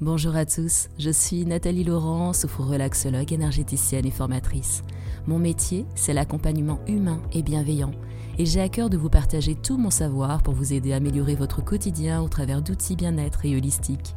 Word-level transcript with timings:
Bonjour 0.00 0.36
à 0.36 0.46
tous, 0.46 0.90
je 0.96 1.10
suis 1.10 1.44
Nathalie 1.44 1.82
Laurent, 1.82 2.32
sophro-relaxologue, 2.32 3.32
énergéticienne 3.32 4.06
et 4.06 4.12
formatrice. 4.12 4.84
Mon 5.26 5.40
métier, 5.40 5.86
c'est 5.96 6.12
l'accompagnement 6.12 6.78
humain 6.86 7.20
et 7.32 7.42
bienveillant, 7.42 7.90
et 8.38 8.46
j'ai 8.46 8.60
à 8.60 8.68
cœur 8.68 8.90
de 8.90 8.96
vous 8.96 9.08
partager 9.08 9.56
tout 9.56 9.76
mon 9.76 9.90
savoir 9.90 10.44
pour 10.44 10.54
vous 10.54 10.72
aider 10.72 10.92
à 10.92 10.96
améliorer 10.98 11.34
votre 11.34 11.64
quotidien 11.64 12.22
au 12.22 12.28
travers 12.28 12.62
d'outils 12.62 12.94
bien-être 12.94 13.44
et 13.44 13.56
holistiques. 13.56 14.14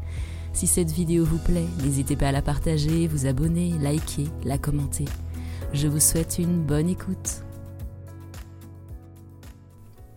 Si 0.53 0.67
cette 0.67 0.91
vidéo 0.91 1.25
vous 1.25 1.39
plaît, 1.39 1.65
n'hésitez 1.83 2.15
pas 2.15 2.27
à 2.27 2.31
la 2.31 2.43
partager, 2.43 3.07
vous 3.07 3.25
abonner, 3.25 3.73
liker, 3.79 4.27
la 4.43 4.59
commenter. 4.59 5.05
Je 5.73 5.87
vous 5.87 5.99
souhaite 5.99 6.37
une 6.37 6.61
bonne 6.61 6.89
écoute. 6.89 7.41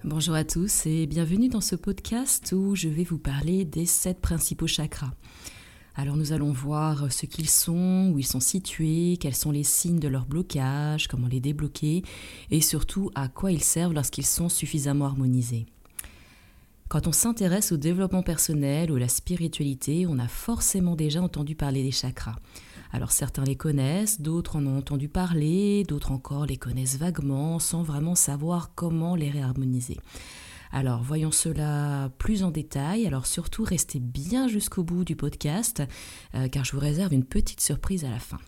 Bonjour 0.05 0.34
à 0.34 0.45
tous 0.45 0.84
et 0.84 1.07
bienvenue 1.07 1.48
dans 1.48 1.62
ce 1.62 1.77
podcast 1.77 2.52
où 2.55 2.77
je 2.77 2.91
vais 2.91 3.05
vous 3.05 3.16
parler 3.16 3.64
des 3.64 3.87
sept 3.87 4.20
principaux 4.20 4.66
chakras. 4.66 5.14
Alors 5.95 6.19
nous 6.19 6.34
allons 6.34 6.52
voir 6.52 7.11
ce 7.11 7.24
qu'ils 7.24 7.48
sont, 7.48 8.12
où 8.12 8.19
ils 8.19 8.27
sont 8.27 8.38
situés, 8.38 9.16
quels 9.19 9.34
sont 9.34 9.51
les 9.51 9.62
signes 9.62 10.01
de 10.01 10.09
leur 10.09 10.27
blocage, 10.27 11.09
comment 11.09 11.27
les 11.27 11.41
débloquer 11.41 12.02
et 12.51 12.61
surtout 12.61 13.11
à 13.14 13.28
quoi 13.28 13.51
ils 13.51 13.64
servent 13.64 13.95
lorsqu'ils 13.95 14.27
sont 14.27 14.51
suffisamment 14.51 15.06
harmonisés. 15.06 15.64
Quand 16.89 17.06
on 17.06 17.12
s'intéresse 17.12 17.73
au 17.73 17.78
développement 17.78 18.23
personnel 18.23 18.92
ou 18.92 18.97
à 18.97 19.00
la 19.00 19.09
spiritualité, 19.09 20.06
on 20.06 20.19
a 20.19 20.28
forcément 20.28 20.97
déjà 20.97 21.23
entendu 21.23 21.55
parler 21.55 21.83
des 21.83 21.92
chakras. 21.92 22.36
Alors 22.95 23.11
certains 23.11 23.43
les 23.43 23.57
connaissent, 23.57 24.21
d'autres 24.21 24.55
en 24.55 24.66
ont 24.66 24.79
entendu 24.79 25.09
parler, 25.09 25.83
d'autres 25.83 26.12
encore 26.12 26.47
les 26.47 26.57
connaissent 26.57 26.97
vaguement 26.97 27.59
sans 27.59 27.83
vraiment 27.83 28.15
savoir 28.15 28.70
comment 28.77 29.17
les 29.17 29.30
réharmoniser. 29.30 29.98
Alors 30.70 31.03
voyons 31.03 31.33
cela 31.33 32.09
plus 32.19 32.45
en 32.45 32.53
détail. 32.53 33.05
Alors 33.05 33.27
surtout 33.27 33.65
restez 33.65 33.98
bien 33.98 34.47
jusqu'au 34.47 34.84
bout 34.84 35.05
du 35.05 35.17
podcast 35.17 35.83
euh, 36.37 36.47
car 36.47 36.65
je 36.65 36.70
vous 36.70 36.79
réserve 36.79 37.12
une 37.12 37.25
petite 37.25 37.61
surprise 37.61 38.05
à 38.05 38.11
la 38.11 38.20
fin. 38.20 38.39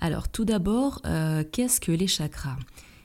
Alors 0.00 0.30
tout 0.30 0.46
d'abord, 0.46 1.02
euh, 1.04 1.44
qu'est-ce 1.52 1.78
que 1.78 1.92
les 1.92 2.06
chakras? 2.06 2.56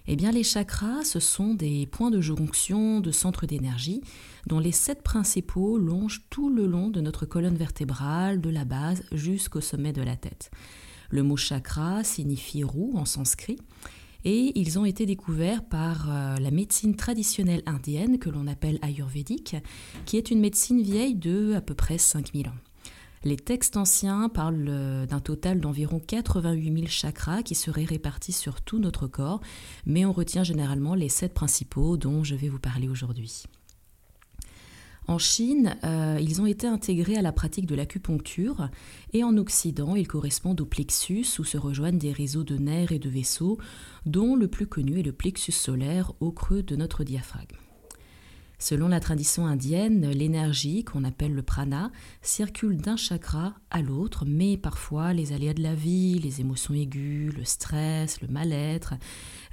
Eh 0.07 0.15
les 0.15 0.43
chakras, 0.43 1.03
ce 1.03 1.19
sont 1.19 1.53
des 1.55 1.87
points 1.87 2.11
de 2.11 2.21
jonction 2.21 2.99
de 2.99 3.11
centres 3.11 3.45
d'énergie 3.45 4.01
dont 4.45 4.59
les 4.59 4.71
sept 4.71 5.01
principaux 5.01 5.77
longent 5.77 6.23
tout 6.29 6.49
le 6.49 6.67
long 6.67 6.89
de 6.89 7.01
notre 7.01 7.25
colonne 7.25 7.55
vertébrale, 7.55 8.41
de 8.41 8.49
la 8.49 8.65
base 8.65 9.03
jusqu'au 9.11 9.61
sommet 9.61 9.93
de 9.93 10.03
la 10.03 10.15
tête. 10.15 10.51
Le 11.09 11.23
mot 11.23 11.37
chakra 11.37 12.03
signifie 12.03 12.63
roue 12.63 12.93
en 12.95 13.05
sanskrit 13.05 13.57
et 14.25 14.59
ils 14.59 14.77
ont 14.79 14.85
été 14.85 15.05
découverts 15.05 15.63
par 15.63 16.09
euh, 16.09 16.35
la 16.37 16.51
médecine 16.51 16.95
traditionnelle 16.95 17.61
indienne 17.67 18.17
que 18.17 18.29
l'on 18.29 18.47
appelle 18.47 18.79
ayurvédique, 18.81 19.55
qui 20.05 20.17
est 20.17 20.31
une 20.31 20.39
médecine 20.39 20.81
vieille 20.81 21.15
de 21.15 21.53
à 21.53 21.61
peu 21.61 21.75
près 21.75 21.99
5000 21.99 22.49
ans. 22.49 22.55
Les 23.25 23.37
textes 23.37 23.75
anciens 23.75 24.29
parlent 24.29 24.67
euh, 24.69 25.07
d'un 25.07 25.19
total 25.19 25.59
d'environ 25.59 25.99
88 25.99 26.73
000 26.75 26.85
chakras 26.85 27.41
qui 27.41 27.55
seraient 27.55 27.83
répartis 27.83 28.31
sur 28.31 28.61
tout 28.61 28.77
notre 28.77 29.07
corps, 29.07 29.41
mais 29.87 30.05
on 30.05 30.11
retient 30.11 30.43
généralement 30.43 30.93
les 30.93 31.09
sept 31.09 31.33
principaux 31.33 31.97
dont 31.97 32.23
je 32.23 32.35
vais 32.35 32.49
vous 32.49 32.59
parler 32.59 32.87
aujourd'hui. 32.87 33.45
En 35.07 35.17
Chine, 35.17 35.75
euh, 35.83 36.19
ils 36.21 36.39
ont 36.39 36.45
été 36.45 36.67
intégrés 36.67 37.17
à 37.17 37.23
la 37.23 37.31
pratique 37.31 37.65
de 37.65 37.73
l'acupuncture 37.73 38.69
et 39.11 39.23
en 39.23 39.37
Occident, 39.37 39.95
ils 39.95 40.07
correspondent 40.07 40.61
au 40.61 40.65
plexus 40.65 41.25
où 41.39 41.43
se 41.43 41.57
rejoignent 41.57 41.97
des 41.97 42.11
réseaux 42.11 42.43
de 42.43 42.57
nerfs 42.57 42.91
et 42.91 42.99
de 42.99 43.09
vaisseaux, 43.09 43.57
dont 44.05 44.35
le 44.35 44.47
plus 44.47 44.67
connu 44.67 44.99
est 44.99 45.03
le 45.03 45.13
plexus 45.13 45.51
solaire 45.51 46.13
au 46.19 46.31
creux 46.31 46.61
de 46.61 46.75
notre 46.75 47.03
diaphragme. 47.03 47.57
Selon 48.65 48.87
la 48.87 48.99
tradition 48.99 49.45
indienne, 49.45 50.09
l'énergie, 50.09 50.83
qu'on 50.83 51.03
appelle 51.03 51.35
le 51.35 51.43
prana, 51.43 51.91
circule 52.23 52.77
d'un 52.77 52.95
chakra 52.95 53.53
à 53.69 53.83
l'autre, 53.83 54.25
mais 54.25 54.57
parfois 54.57 55.13
les 55.13 55.33
aléas 55.33 55.53
de 55.53 55.61
la 55.61 55.75
vie, 55.75 56.17
les 56.17 56.41
émotions 56.41 56.73
aiguës, 56.73 57.31
le 57.37 57.45
stress, 57.45 58.21
le 58.21 58.27
mal-être, 58.27 58.95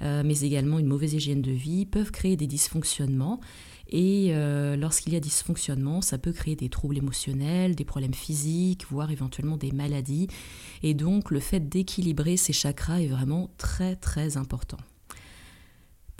euh, 0.01 0.23
mais 0.25 0.39
également 0.39 0.79
une 0.79 0.87
mauvaise 0.87 1.13
hygiène 1.13 1.43
de 1.43 1.51
vie 1.51 1.85
peuvent 1.85 2.09
créer 2.09 2.35
des 2.35 2.47
dysfonctionnements. 2.47 3.39
Et 3.87 4.29
euh, 4.31 4.75
lorsqu'il 4.75 5.13
y 5.13 5.15
a 5.15 5.19
dysfonctionnement, 5.19 6.01
ça 6.01 6.17
peut 6.17 6.33
créer 6.33 6.55
des 6.55 6.69
troubles 6.69 6.97
émotionnels, 6.97 7.75
des 7.75 7.85
problèmes 7.85 8.15
physiques, 8.15 8.87
voire 8.89 9.11
éventuellement 9.11 9.57
des 9.57 9.73
maladies. 9.73 10.25
Et 10.81 10.95
donc 10.95 11.29
le 11.29 11.39
fait 11.39 11.69
d'équilibrer 11.69 12.35
ces 12.35 12.51
chakras 12.51 13.01
est 13.01 13.09
vraiment 13.09 13.51
très 13.59 13.95
très 13.95 14.37
important. 14.37 14.79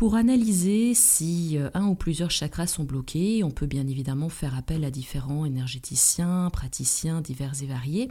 Pour 0.03 0.16
analyser 0.16 0.94
si 0.96 1.58
euh, 1.58 1.69
un 1.74 1.88
ou 1.88 1.96
plusieurs 1.96 2.30
chakras 2.30 2.68
sont 2.68 2.84
bloqués, 2.84 3.41
on 3.41 3.52
peut 3.52 3.68
bien 3.68 3.88
évidemment 3.88 4.28
faire 4.28 4.58
appel 4.58 4.84
à 4.84 4.91
différents 4.91 5.46
énergéticiens, 5.46 6.50
praticiens 6.52 7.22
divers 7.22 7.53
et 7.64 7.68
variés, 7.68 8.09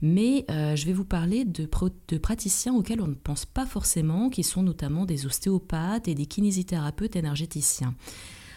mais 0.00 0.44
euh, 0.48 0.76
je 0.76 0.86
vais 0.86 0.92
vous 0.92 1.04
parler 1.04 1.44
de, 1.44 1.68
de, 2.08 2.18
praticiens 2.18 2.72
auxquels 2.72 3.00
on 3.00 3.08
ne 3.08 3.14
pense 3.14 3.46
pas 3.46 3.66
forcément, 3.66 4.30
qui 4.30 4.44
sont 4.44 4.62
notamment 4.62 5.06
des 5.06 5.26
ostéopathes 5.26 6.06
et 6.06 6.14
des 6.14 6.26
kinésithérapeutes 6.26 7.16
énergéticiens. 7.16 7.96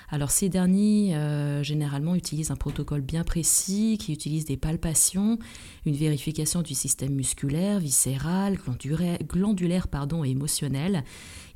Alors 0.10 0.32
ces 0.32 0.48
derniers, 0.48 1.16
euh, 1.16 1.64
généralement, 1.64 2.16
utilisent 2.16 2.52
un 2.52 2.56
protocole 2.56 3.02
bien 3.02 3.26
précis 3.26 3.98
qui 4.00 4.14
utilise 4.14 4.46
des 4.46 4.56
palpations, 4.56 5.38
une 5.86 5.96
vérification 5.96 6.62
du 6.62 6.76
système 6.76 7.14
musculaire, 7.14 7.80
viscéral, 7.80 8.58
glandulaire, 9.28 9.90
pardon, 9.90 10.24
et 10.24 10.30
émotionnel. 10.30 11.04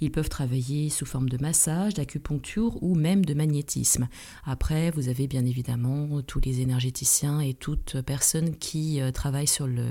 Ils 0.01 0.11
peuvent 0.11 0.28
travailler 0.28 0.90
sous 0.90 1.06
forme 1.06 1.29
de 1.29 1.38
massage, 1.38 1.94
d'acupuncture 1.94 2.84
ou 2.84 2.95
même 2.95 3.23
de 3.23 3.34
magnétisme. 3.34 4.09
Après, 4.44 4.91
vous 4.91 5.07
avez 5.07 5.28
bien 5.28 5.45
évidemment 5.45 6.22
tous 6.22 6.41
les 6.41 6.59
énergéticiens 6.59 7.40
et 7.40 7.53
toute 7.53 8.01
personne 8.01 8.57
qui 8.57 9.00
euh, 9.00 9.11
travaille 9.11 9.47
sur 9.47 9.66
les 9.66 9.81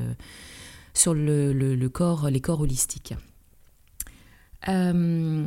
corps 2.41 2.61
holistiques. 2.61 3.15
Euh, 4.69 5.45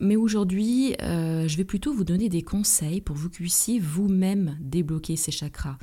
mais 0.00 0.16
aujourd'hui, 0.16 0.94
euh, 1.02 1.46
je 1.46 1.56
vais 1.56 1.64
plutôt 1.64 1.92
vous 1.92 2.04
donner 2.04 2.28
des 2.28 2.42
conseils 2.42 3.00
pour 3.00 3.16
que 3.16 3.20
vous 3.20 3.30
puissiez 3.30 3.78
vous-même 3.78 4.56
débloquer 4.60 5.16
ces 5.16 5.30
chakras. 5.30 5.78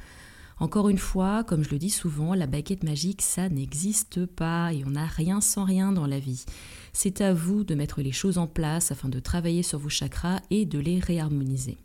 Encore 0.58 0.88
une 0.88 0.98
fois, 0.98 1.44
comme 1.44 1.64
je 1.64 1.70
le 1.70 1.78
dis 1.78 1.90
souvent, 1.90 2.34
la 2.34 2.48
baguette 2.48 2.84
magique, 2.84 3.22
ça 3.22 3.50
n'existe 3.50 4.26
pas 4.26 4.72
et 4.72 4.84
on 4.86 4.92
n'a 4.92 5.06
rien 5.06 5.42
sans 5.42 5.66
rien 5.66 5.92
dans 5.92 6.08
la 6.08 6.20
vie. 6.20 6.46
C'est 6.94 7.20
à 7.20 7.34
vous 7.34 7.66
de 7.66 7.76
mettre 7.76 8.02
les 8.02 8.14
choses 8.14 8.38
en 8.38 8.48
place 8.48 8.92
afin 8.92 9.10
de 9.10 9.20
travailler 9.20 9.64
sur 9.64 9.80
vos 9.80 9.90
chakras 9.90 10.40
et 10.52 10.66
de 10.66 10.80
les 10.80 11.00
réharmoniser. 11.00 11.78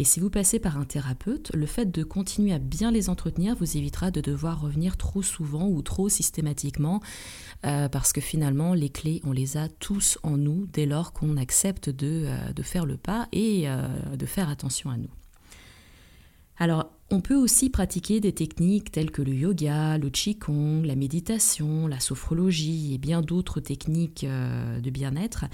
Et 0.00 0.04
si 0.04 0.18
vous 0.18 0.30
passez 0.30 0.58
par 0.58 0.78
un 0.78 0.86
thérapeute, 0.86 1.54
le 1.54 1.66
fait 1.66 1.84
de 1.84 2.02
continuer 2.02 2.54
à 2.54 2.58
bien 2.58 2.90
les 2.90 3.10
entretenir 3.10 3.54
vous 3.54 3.76
évitera 3.76 4.10
de 4.10 4.22
devoir 4.22 4.58
revenir 4.58 4.96
trop 4.96 5.20
souvent 5.20 5.68
ou 5.68 5.82
trop 5.82 6.08
systématiquement, 6.08 7.02
euh, 7.66 7.86
parce 7.90 8.14
que 8.14 8.22
finalement, 8.22 8.72
les 8.72 8.88
clés, 8.88 9.20
on 9.24 9.32
les 9.32 9.58
a 9.58 9.68
tous 9.68 10.18
en 10.22 10.38
nous 10.38 10.66
dès 10.72 10.86
lors 10.86 11.12
qu'on 11.12 11.36
accepte 11.36 11.90
de, 11.90 12.24
euh, 12.24 12.62
faire 12.62 12.86
le 12.86 12.96
pas 12.96 13.28
et 13.32 13.64
euh, 13.68 13.88
de 14.16 14.24
faire 14.24 14.48
attention 14.48 14.88
à 14.88 14.96
nous. 14.96 15.10
On 17.12 17.20
peut 17.20 17.34
aussi 17.34 17.70
pratiquer 17.70 18.20
des 18.20 18.32
techniques 18.32 18.92
telles 18.92 19.10
que 19.10 19.20
le 19.20 19.34
yoga, 19.34 19.98
le 19.98 20.10
qigong, 20.10 20.84
la 20.84 20.94
méditation, 20.94 21.88
la 21.88 21.98
sophrologie 21.98 22.94
et 22.94 22.98
bien 22.98 23.20
d'autres 23.20 23.58
techniques 23.58 24.24
euh, 24.24 24.80
de 24.80 24.90
bien-être. 24.90 25.46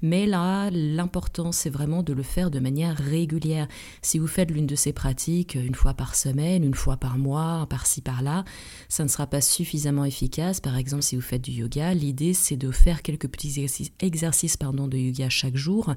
Mais 0.00 0.24
là, 0.24 0.70
l'important, 0.70 1.52
c'est 1.52 1.68
vraiment 1.68 2.02
de 2.02 2.14
le 2.14 2.22
faire 2.22 2.50
de 2.50 2.58
manière 2.60 2.96
régulière. 2.96 3.68
Si 4.00 4.18
vous 4.18 4.26
faites 4.26 4.50
l'une 4.50 4.66
de 4.66 4.74
ces 4.74 4.94
pratiques 4.94 5.54
une 5.54 5.74
fois 5.74 5.92
par 5.92 6.14
semaine, 6.14 6.64
une 6.64 6.74
fois 6.74 6.96
par 6.96 7.18
mois, 7.18 7.66
par-ci 7.68 8.00
par-là, 8.00 8.44
ça 8.88 9.02
ne 9.04 9.08
sera 9.08 9.26
pas 9.26 9.42
suffisamment 9.42 10.06
efficace. 10.06 10.60
Par 10.60 10.78
exemple, 10.78 11.02
si 11.02 11.16
vous 11.16 11.22
faites 11.22 11.42
du 11.42 11.52
yoga, 11.52 11.92
l'idée, 11.92 12.32
c'est 12.32 12.56
de 12.56 12.70
faire 12.70 13.02
quelques 13.02 13.28
petits 13.28 13.60
exercices, 14.00 14.58
de 14.58 14.96
yoga 14.96 15.28
chaque 15.28 15.56
jour. 15.56 15.94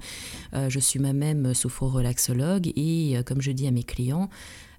Euh, 0.54 0.70
je 0.70 0.80
suis 0.80 1.00
moi-même 1.00 1.54
sophro-relaxologue 1.54 2.72
et, 2.76 3.18
euh, 3.18 3.24
comme 3.24 3.42
je 3.42 3.52
dis 3.52 3.68
à 3.68 3.72
mes 3.72 3.84
clients, 3.84 4.30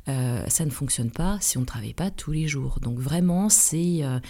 euh, 0.08 0.44
ça 0.46 0.64
ne 0.64 0.70
fonctionne 0.70 1.10
pas 1.10 1.38
si 1.40 1.58
on 1.58 1.62
ne 1.62 1.66
travaille 1.66 1.94
pas 1.94 2.10
tous 2.10 2.30
les 2.30 2.46
jours. 2.46 2.78
Donc 2.80 2.98
vraiment, 2.98 3.48
c'est 3.48 4.04
euh, 4.04 4.20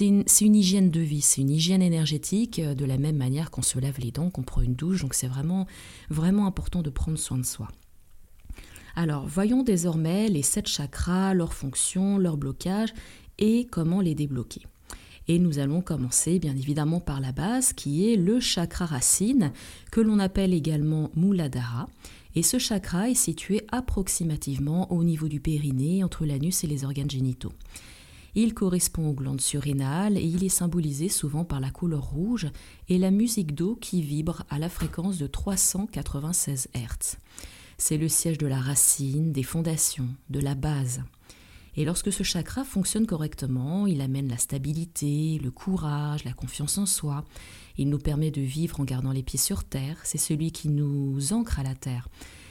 une, 0.00 0.24
une, 0.40 0.56
hygiène 0.56 0.90
de 0.90 1.00
vie, 1.00 1.20
c'est 1.20 1.42
une 1.42 1.50
hygiène 1.50 1.82
énergétique 1.82 2.58
euh, 2.58 2.74
de 2.74 2.84
la 2.84 2.98
même 2.98 3.16
manière 3.16 3.50
qu'on 3.50 3.62
se 3.62 3.78
lave 3.78 4.00
les 4.00 4.10
dents, 4.10 4.30
qu'on 4.30 4.42
prend 4.42 4.60
une 4.60 4.74
douche. 4.74 5.02
Donc 5.02 5.14
c'est 5.14 5.28
vraiment, 5.28 5.66
vraiment 6.08 6.46
important 6.46 6.82
de 6.82 6.90
prendre 6.90 7.18
soin 7.18 7.38
de 7.38 7.46
soi. 7.46 7.68
Alors 8.96 9.24
voyons 9.24 9.62
désormais 9.62 10.28
les 10.28 10.42
sept 10.42 10.66
chakras, 10.66 11.32
leurs 11.32 11.54
fonctions, 11.54 12.18
leurs 12.18 12.36
blocages 12.36 12.92
et 13.38 13.68
comment 13.70 14.00
les 14.00 14.16
débloquer. 14.16 14.62
Et 15.28 15.38
nous 15.38 15.60
allons 15.60 15.80
commencer 15.80 16.40
bien 16.40 16.56
évidemment 16.56 16.98
par 16.98 17.20
la 17.20 17.30
base 17.30 17.72
qui 17.72 18.10
est 18.10 18.16
le 18.16 18.40
chakra 18.40 18.84
racine 18.84 19.52
que 19.92 20.00
l'on 20.00 20.18
appelle 20.18 20.52
également 20.52 21.10
Muladhara 21.14 21.86
et 22.34 22.42
ce 22.42 22.58
chakra 22.58 23.10
est 23.10 23.14
situé 23.14 23.62
approximativement 23.72 24.92
au 24.92 25.04
niveau 25.04 25.28
du 25.28 25.40
périnée, 25.40 26.04
entre 26.04 26.24
l'anus 26.24 26.64
et 26.64 26.66
les 26.66 26.84
organes 26.84 27.10
génitaux. 27.10 27.52
Il 28.34 28.54
correspond 28.54 29.08
aux 29.08 29.14
glandes 29.14 29.40
surrénales 29.40 30.16
et 30.16 30.24
il 30.24 30.44
est 30.44 30.48
symbolisé 30.48 31.08
souvent 31.08 31.44
par 31.44 31.58
la 31.58 31.70
couleur 31.70 32.04
rouge 32.04 32.48
et 32.88 32.98
la 32.98 33.10
musique 33.10 33.54
d'eau 33.54 33.76
qui 33.80 34.02
vibre 34.02 34.44
à 34.50 34.58
la 34.58 34.68
fréquence 34.68 35.18
de 35.18 35.26
396 35.26 36.68
Hz. 36.74 37.16
C'est 37.76 37.96
le 37.96 38.08
siège 38.08 38.38
de 38.38 38.46
la 38.46 38.60
racine, 38.60 39.32
des 39.32 39.42
fondations, 39.42 40.08
de 40.28 40.38
la 40.38 40.54
base. 40.54 41.02
Et 41.76 41.84
lorsque 41.84 42.12
ce 42.12 42.22
chakra 42.22 42.64
fonctionne 42.64 43.06
correctement, 43.06 43.86
il 43.86 44.00
amène 44.00 44.28
la 44.28 44.36
stabilité, 44.36 45.40
le 45.42 45.50
courage, 45.50 46.24
la 46.24 46.32
confiance 46.32 46.78
en 46.78 46.86
soi. 46.86 47.24
Il 47.80 47.88
nous 47.88 47.98
permet 47.98 48.30
de 48.30 48.42
vivre 48.42 48.78
en 48.78 48.84
gardant 48.84 49.10
les 49.10 49.22
pieds 49.22 49.38
sur 49.38 49.64
terre. 49.64 49.96
C'est 50.04 50.18
celui 50.18 50.52
qui 50.52 50.68
nous 50.68 51.32
ancre 51.32 51.58
à 51.60 51.62
la 51.62 51.74
terre. 51.74 52.08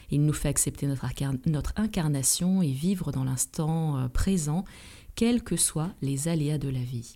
Il 0.10 0.26
nous 0.26 0.34
fait 0.34 0.50
accepter 0.50 0.88
notre, 0.88 1.74
incarnation 1.76 2.64
et 2.64 2.72
vivre 2.72 3.12
dans 3.12 3.24
l'instant 3.24 4.00
euh, 4.00 4.08
présent, 4.08 4.66
quels 5.14 5.44
que 5.44 5.56
soient 5.56 5.92
les 6.02 6.30
aléas 6.30 6.58
de 6.58 6.70
la 6.70 6.80
vie. 6.80 7.16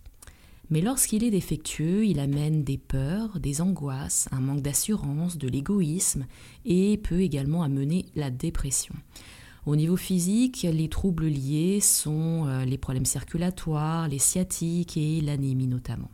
Mais 0.70 0.80
lorsqu'il 0.80 1.24
est 1.24 1.32
défectueux, 1.32 2.06
il 2.06 2.20
amène 2.20 2.62
des 2.62 2.78
peurs, 2.78 3.40
des 3.40 3.60
angoisses, 3.60 4.28
un 4.30 4.38
manque 4.38 4.62
d'assurance, 4.62 5.36
de 5.36 5.48
l'égoïsme 5.48 6.26
et 6.64 6.98
peut 6.98 7.20
également 7.20 7.64
amener 7.64 8.06
la 8.14 8.30
dépression. 8.30 8.94
Au 9.66 9.74
niveau 9.74 9.96
physique, 9.96 10.64
les 10.70 10.88
troubles 10.88 11.26
liés 11.26 11.80
sont 11.80 12.46
euh, 12.46 12.64
les 12.64 12.78
problèmes 12.78 13.06
circulatoires, 13.06 14.06
les 14.06 14.20
sciatiques 14.20 14.96
et 14.96 15.20
l'anémie 15.20 15.66
notamment. 15.66 16.10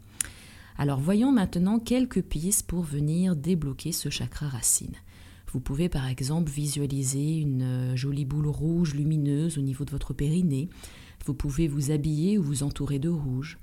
Alors 0.81 0.99
voyons 0.99 1.31
maintenant 1.31 1.79
quelques 1.79 2.23
pistes 2.23 2.67
pour 2.67 2.81
venir 2.81 3.37
débloquer 3.37 3.93
ce 3.93 4.09
chakra 4.09 4.49
racine. 4.49 4.95
Vous 5.53 5.61
pouvez 5.61 5.91
par 5.91 6.09
exemple 6.09 6.51
visualiser 6.51 7.37
une 7.37 7.63
euh, 7.63 7.97
jolie 7.97 8.25
boule 8.25 8.47
rouge 8.47 8.95
lumineuse 8.95 9.59
au 9.59 9.61
niveau 9.61 9.85
de 9.85 9.91
votre 9.91 10.15
périnée. 10.15 10.71
Vous 11.27 11.35
pouvez 11.35 11.69
vous 11.69 11.91
habiller 11.91 12.39
ou 12.39 12.43
vous 12.43 12.63
entourer 12.63 12.99
de 12.99 13.11
rouge. 13.11 13.59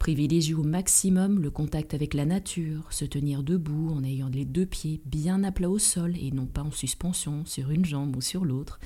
Privilégiez 0.00 0.54
au 0.54 0.64
maximum 0.64 1.38
le 1.38 1.52
contact 1.52 1.94
avec 1.94 2.14
la 2.14 2.24
nature, 2.24 2.92
se 2.92 3.04
tenir 3.04 3.44
debout 3.44 3.92
en 3.92 4.02
ayant 4.02 4.28
les 4.28 4.44
deux 4.44 4.66
pieds 4.66 5.00
bien 5.04 5.44
à 5.44 5.52
plat 5.52 5.70
au 5.70 5.78
sol 5.78 6.16
et 6.16 6.32
non 6.32 6.46
pas 6.46 6.64
en 6.64 6.72
suspension 6.72 7.44
sur 7.44 7.70
une 7.70 7.84
jambe 7.84 8.16
ou 8.16 8.20
sur 8.20 8.44
l'autre. 8.44 8.80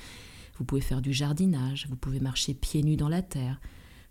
Vous 0.59 0.65
pouvez 0.65 0.81
faire 0.81 1.01
du 1.01 1.13
jardinage, 1.13 1.87
vous 1.89 1.95
pouvez 1.95 2.19
marcher 2.19 2.53
pieds 2.53 2.83
nus 2.83 2.95
dans 2.95 3.09
la 3.09 3.23
terre. 3.23 3.59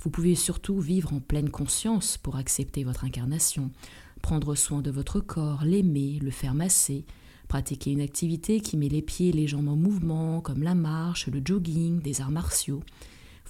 Vous 0.03 0.11
pouvez 0.11 0.35
surtout 0.35 0.81
vivre 0.81 1.13
en 1.13 1.21
pleine 1.21 1.51
conscience 1.51 2.17
pour 2.17 2.37
accepter 2.37 2.85
votre 2.85 3.05
incarnation, 3.05 3.71
prendre 4.23 4.55
soin 4.55 4.81
de 4.81 4.91
votre 4.91 5.21
corps, 5.21 5.63
l'aimer, 5.65 6.19
le 6.23 6.31
faire 6.31 6.55
masser, 6.55 7.05
pratiquer 7.49 7.91
une 7.93 8.01
activité 8.01 8.61
qui 8.61 8.79
met 8.79 8.89
les 8.89 9.03
pieds 9.03 9.29
et 9.29 9.33
les 9.33 9.47
jambes 9.47 9.69
en 9.69 9.77
mouvement, 9.77 10.41
comme 10.41 10.63
la 10.63 10.75
marche, 10.75 11.27
le 11.27 11.43
jogging, 11.45 12.01
des 12.01 12.23
arts 12.23 12.31
martiaux. 12.31 12.83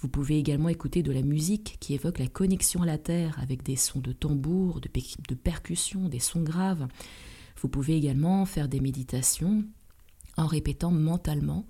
Vous 0.01 0.09
pouvez 0.09 0.39
également 0.39 0.67
écouter 0.67 1.03
de 1.03 1.11
la 1.11 1.21
musique 1.21 1.77
qui 1.79 1.93
évoque 1.93 2.19
la 2.19 2.27
connexion 2.27 2.81
à 2.81 2.85
la 2.85 2.97
terre 2.97 3.37
avec 3.39 3.63
des 3.63 3.75
sons 3.77 3.99
de 3.99 4.11
tambour, 4.11 4.81
de, 4.81 4.89
de 5.29 5.35
percussion, 5.35 6.09
des 6.09 6.19
sons 6.19 6.41
graves. 6.41 6.87
Vous 7.61 7.69
pouvez 7.69 7.95
également 7.95 8.45
faire 8.45 8.67
des 8.67 8.79
méditations 8.81 9.63
en 10.35 10.47
répétant 10.47 10.91
mentalement 10.91 11.65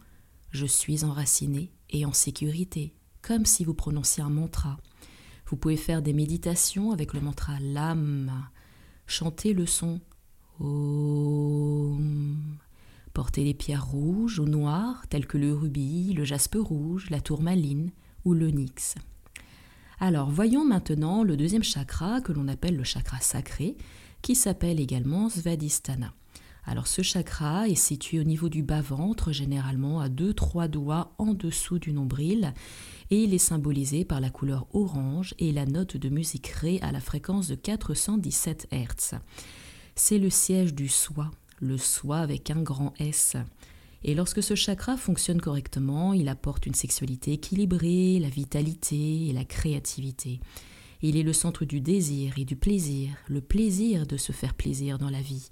Je 0.49 0.65
suis 0.65 1.03
enraciné 1.03 1.71
et 1.89 2.05
en 2.05 2.13
sécurité, 2.13 2.95
comme 3.21 3.45
si 3.45 3.63
vous 3.63 3.73
prononciez 3.73 4.23
un 4.23 4.29
mantra. 4.29 4.77
Vous 5.47 5.57
pouvez 5.57 5.77
faire 5.77 6.01
des 6.01 6.13
méditations 6.13 6.91
avec 6.91 7.13
le 7.13 7.21
mantra 7.21 7.59
LAM, 7.59 8.31
chanter 9.05 9.53
le 9.53 9.65
son 9.65 9.99
Om, 10.59 12.37
porter 13.13 13.43
les 13.43 13.55
pierres 13.55 13.87
rouges 13.87 14.39
ou 14.39 14.45
noires 14.45 15.07
telles 15.09 15.25
que 15.25 15.39
le 15.39 15.53
rubis, 15.53 16.13
le 16.13 16.23
jaspe 16.23 16.57
rouge, 16.59 17.09
la 17.09 17.19
tourmaline, 17.19 17.91
ou 18.25 18.33
l'onyx. 18.33 18.95
Alors 19.99 20.29
voyons 20.29 20.63
maintenant 20.63 21.23
le 21.23 21.35
deuxième 21.35 21.63
chakra 21.63 22.21
que 22.21 22.31
l'on 22.31 22.47
appelle 22.47 22.77
le 22.77 22.83
chakra 22.83 23.19
sacré, 23.19 23.75
qui 24.21 24.35
s'appelle 24.35 24.79
également 24.79 25.29
Svadhisthana. 25.29 26.13
Alors 26.63 26.87
ce 26.87 27.01
chakra 27.01 27.67
est 27.67 27.75
situé 27.75 28.19
au 28.19 28.23
niveau 28.23 28.47
du 28.47 28.61
bas-ventre, 28.61 29.31
généralement 29.31 29.99
à 29.99 30.09
2-3 30.09 30.67
doigts 30.67 31.13
en 31.17 31.33
dessous 31.33 31.79
du 31.79 31.91
nombril, 31.91 32.53
et 33.09 33.23
il 33.23 33.33
est 33.33 33.39
symbolisé 33.39 34.05
par 34.05 34.21
la 34.21 34.29
couleur 34.29 34.67
orange 34.73 35.33
et 35.39 35.51
la 35.51 35.65
note 35.65 35.97
de 35.97 36.09
musique 36.09 36.47
Ré 36.47 36.79
à 36.81 36.91
la 36.91 36.99
fréquence 36.99 37.47
de 37.47 37.55
417 37.55 38.67
Hz. 38.71 39.19
C'est 39.95 40.19
le 40.19 40.29
siège 40.29 40.73
du 40.73 40.87
soi, 40.87 41.31
le 41.59 41.77
soi 41.77 42.19
avec 42.19 42.51
un 42.51 42.61
grand 42.61 42.93
S. 42.99 43.35
Et 44.03 44.15
lorsque 44.15 44.41
ce 44.41 44.55
chakra 44.55 44.97
fonctionne 44.97 45.41
correctement, 45.41 46.13
il 46.13 46.29
apporte 46.29 46.65
une 46.65 46.73
sexualité 46.73 47.33
équilibrée, 47.33 48.19
la 48.19 48.29
vitalité 48.29 49.27
et 49.27 49.33
la 49.33 49.45
créativité. 49.45 50.39
Il 51.03 51.17
est 51.17 51.23
le 51.23 51.33
centre 51.33 51.65
du 51.65 51.81
désir 51.81 52.33
et 52.37 52.45
du 52.45 52.55
plaisir, 52.55 53.11
le 53.27 53.41
plaisir 53.41 54.05
de 54.05 54.17
se 54.17 54.31
faire 54.31 54.53
plaisir 54.53 54.97
dans 54.97 55.09
la 55.09 55.21
vie. 55.21 55.49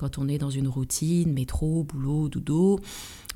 Quand 0.00 0.16
on 0.16 0.28
est 0.28 0.38
dans 0.38 0.48
une 0.48 0.66
routine, 0.66 1.30
métro, 1.30 1.84
boulot, 1.84 2.30
dodo, 2.30 2.80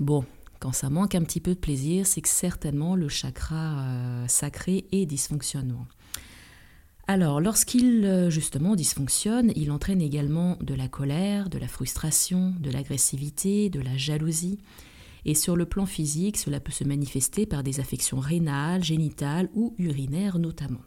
bon, 0.00 0.24
quand 0.60 0.72
ça 0.72 0.88
manque 0.88 1.14
un 1.14 1.22
petit 1.22 1.40
peu 1.40 1.54
de 1.54 1.60
plaisir, 1.60 2.06
c'est 2.06 2.22
que 2.22 2.28
certainement 2.30 2.96
le 2.96 3.10
chakra 3.10 3.80
euh, 3.80 4.24
sacré 4.28 4.86
est 4.90 5.04
dysfonctionnement. 5.04 5.86
Alors, 7.06 7.42
lorsqu'il 7.42 8.06
euh, 8.06 8.30
justement 8.30 8.76
dysfonctionne, 8.76 9.52
il 9.56 9.70
entraîne 9.70 10.00
également 10.00 10.56
de 10.62 10.72
la 10.72 10.88
colère, 10.88 11.50
de 11.50 11.58
la 11.58 11.68
frustration, 11.68 12.54
de 12.58 12.70
l'agressivité, 12.70 13.68
de 13.68 13.80
la 13.80 13.98
jalousie. 13.98 14.58
Et 15.26 15.34
sur 15.34 15.56
le 15.56 15.66
plan 15.66 15.84
physique, 15.84 16.38
cela 16.38 16.60
peut 16.60 16.72
se 16.72 16.84
manifester 16.84 17.44
par 17.44 17.62
des 17.62 17.78
affections 17.78 18.20
rénales, 18.20 18.82
génitales 18.82 19.50
ou 19.52 19.74
urinaires 19.76 20.38
notamment. 20.38 20.80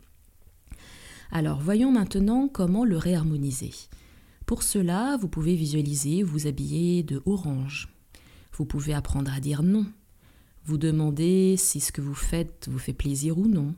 Alors, 1.31 1.59
voyons 1.59 1.91
maintenant 1.91 2.47
comment 2.47 2.83
le 2.83 2.97
réharmoniser. 2.97 3.73
Pour 4.47 4.63
cela, 4.63 5.17
vous 5.17 5.27
pouvez 5.27 5.55
visualiser 5.55 6.23
vous 6.23 6.47
habiller 6.47 7.03
de 7.03 7.21
orange. 7.25 7.89
Vous 8.53 8.63
pouvez 8.65 8.93
apprendre 8.93 9.29
à 9.33 9.41
dire 9.41 9.61
non. 9.61 9.85
Vous 10.63 10.77
demander 10.77 11.57
si 11.57 11.81
ce 11.81 11.91
que 11.91 11.99
vous 11.99 12.15
faites 12.15 12.69
vous 12.71 12.79
fait 12.79 12.93
plaisir 12.93 13.37
ou 13.37 13.45
non 13.45 13.75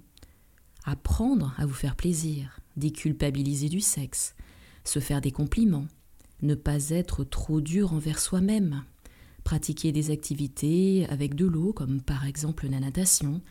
apprendre 0.85 1.55
à 1.57 1.65
vous 1.65 1.73
faire 1.73 1.95
plaisir, 1.95 2.59
déculpabiliser 2.77 3.67
du 3.67 3.81
sexe, 3.81 4.35
se 4.83 4.99
faire 4.99 5.21
des 5.21 5.31
compliments, 5.31 5.87
ne 6.43 6.53
pas 6.53 6.89
être 6.89 7.23
trop 7.23 7.61
dur 7.61 7.93
envers 7.93 8.19
soi-même, 8.19 8.83
pratiquer 9.43 9.91
des 9.91 10.11
activités 10.11 11.07
avec 11.09 11.33
de 11.33 11.47
l'eau 11.47 11.73
comme 11.73 11.99
par 11.99 12.27
exemple 12.27 12.67
la 12.67 12.79
natation, 12.79 13.41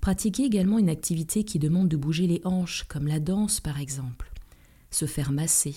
pratiquer 0.00 0.44
également 0.44 0.78
une 0.78 0.90
activité 0.90 1.42
qui 1.42 1.58
demande 1.58 1.88
de 1.88 1.96
bouger 1.96 2.28
les 2.28 2.40
hanches 2.44 2.84
comme 2.84 3.08
la 3.08 3.18
danse 3.18 3.58
par 3.58 3.80
exemple, 3.80 4.32
se 4.90 5.06
faire 5.06 5.32
masser, 5.32 5.74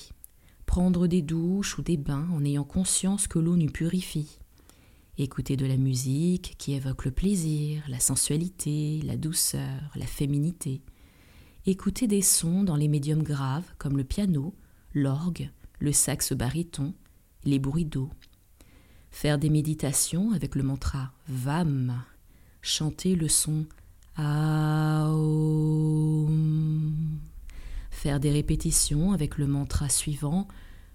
prendre 0.70 1.08
des 1.08 1.24
douches 1.24 1.80
ou 1.80 1.82
des 1.82 1.98
bains 1.98 2.30
en 2.32 2.46
ayant 2.46 2.64
conscience 2.64 3.28
que 3.28 3.40
l'eau 3.40 3.56
nous 3.56 3.72
purifie, 3.72 4.38
Écouter 5.18 5.58
de 5.58 5.66
la 5.66 5.78
musique 5.78 6.54
qui 6.60 6.74
évoque 6.74 7.06
le 7.06 7.12
plaisir, 7.12 7.82
la 7.90 8.00
sensualité, 8.00 9.02
la 9.04 9.18
douceur, 9.18 9.92
la 9.96 10.06
féminité. 10.06 10.84
Écouter 11.66 12.06
des 12.06 12.22
sons 12.22 12.64
dans 12.64 12.76
les 12.76 12.88
médiums 12.88 13.24
graves 13.24 13.66
comme 13.80 13.98
le 13.98 14.04
piano, 14.04 14.54
l'orgue, 14.94 15.50
le 15.80 15.92
saxe 15.92 16.34
baryton, 16.34 16.94
les 17.46 17.58
bruits 17.58 17.86
d'eau. 17.86 18.12
Faire 19.10 19.40
des 19.40 19.50
méditations 19.50 20.34
avec 20.34 20.54
le 20.54 20.62
mantra 20.62 21.12
VAM. 21.28 22.04
Chanter 22.62 23.16
le 23.16 23.28
son 23.28 23.66
AOM. 24.18 25.10
Faire 27.90 28.20
des 28.20 28.32
répétitions 28.32 29.12
avec 29.14 29.38
le 29.40 29.48
mantra 29.48 29.90
suivant 29.90 30.48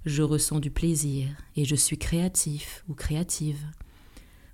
Je 0.05 0.23
ressens 0.23 0.61
du 0.61 0.71
plaisir 0.71 1.29
et 1.57 1.65
je 1.65 1.75
suis 1.75 1.97
créatif 1.97 2.85
ou 2.89 2.95
créative 2.95 3.65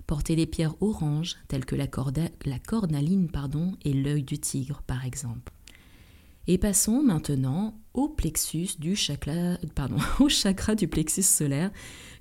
porter 0.07 0.35
des 0.35 0.45
pierres 0.45 0.75
oranges 0.81 1.37
telles 1.47 1.63
que 1.63 1.75
la, 1.75 1.87
cornaline 1.87 3.29
pardon, 3.29 3.77
et 3.85 3.93
l'œil 3.93 4.23
du 4.23 4.39
tigre 4.39 4.81
par 4.85 5.05
exemple. 5.05 5.53
Et 6.47 6.57
passons 6.57 7.01
maintenant 7.01 7.79
au 7.93 8.09
plexus 8.09 8.77
du 8.77 8.95
chakra, 8.95 9.57
au 10.19 10.27
chakra 10.27 10.75
du 10.75 10.87
plexus 10.87 11.21
solaire 11.21 11.71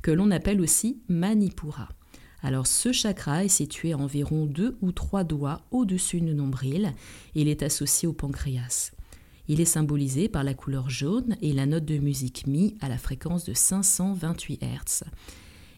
que 0.02 0.12
l'on 0.12 0.30
appelle 0.30 0.60
aussi 0.60 1.00
Manipura. 1.08 1.88
Alors 2.42 2.66
ce 2.66 2.92
chakra 2.92 3.44
est 3.44 3.48
situé 3.48 3.92
à 3.92 3.98
environ 3.98 4.46
deux 4.46 4.78
ou 4.82 4.92
trois 4.92 5.24
doigts 5.24 5.62
au-dessus 5.72 6.20
du 6.20 6.34
nombril 6.34 6.92
il 7.34 7.48
est 7.48 7.62
associé 7.62 8.06
au 8.08 8.12
pancréas. 8.12 8.92
Il 9.52 9.60
est 9.60 9.64
symbolisé 9.64 10.28
par 10.28 10.44
la 10.44 10.54
couleur 10.54 10.90
jaune 10.90 11.36
et 11.42 11.52
la 11.52 11.66
note 11.66 11.84
de 11.84 11.98
musique 11.98 12.46
Mi 12.46 12.76
à 12.80 12.88
la 12.88 12.98
fréquence 12.98 13.44
de 13.44 13.52
528 13.52 14.62
Hz. 14.62 15.02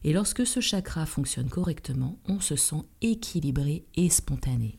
Et 0.05 0.13
lorsque 0.13 0.47
ce 0.47 0.61
chakra 0.61 1.07
fonctionne 1.07 1.49
correctement, 1.49 2.19
on 2.29 2.39
se 2.39 2.55
sent 2.55 2.83
équilibré 3.01 3.87
et 3.95 4.11
spontané. 4.11 4.79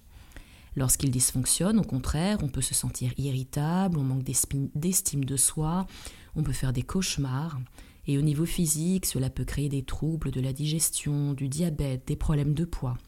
Lorsqu'il 0.75 1.09
dysfonctionne, 1.09 1.79
au 1.79 1.83
contraire, 1.83 2.37
on 2.43 2.49
peut 2.49 2.61
se 2.61 2.75
sentir 2.75 3.11
irritable, 3.17 3.97
on 3.97 4.03
manque 4.03 4.23
d'estime 4.23 5.25
de 5.25 5.37
soi, 5.37 5.87
on 6.35 6.43
peut 6.43 6.51
faire 6.51 6.71
des 6.71 6.83
cauchemars. 6.83 7.59
Et 8.05 8.19
au 8.19 8.21
niveau 8.21 8.45
physique, 8.45 9.07
cela 9.07 9.31
peut 9.31 9.43
créer 9.43 9.69
des 9.69 9.81
troubles 9.81 10.29
de 10.29 10.39
la 10.39 10.53
digestion, 10.53 11.33
du 11.33 11.49
diabète, 11.49 12.07
des 12.07 12.15
problèmes 12.15 12.53
de 12.53 12.65
poids. 12.65 12.99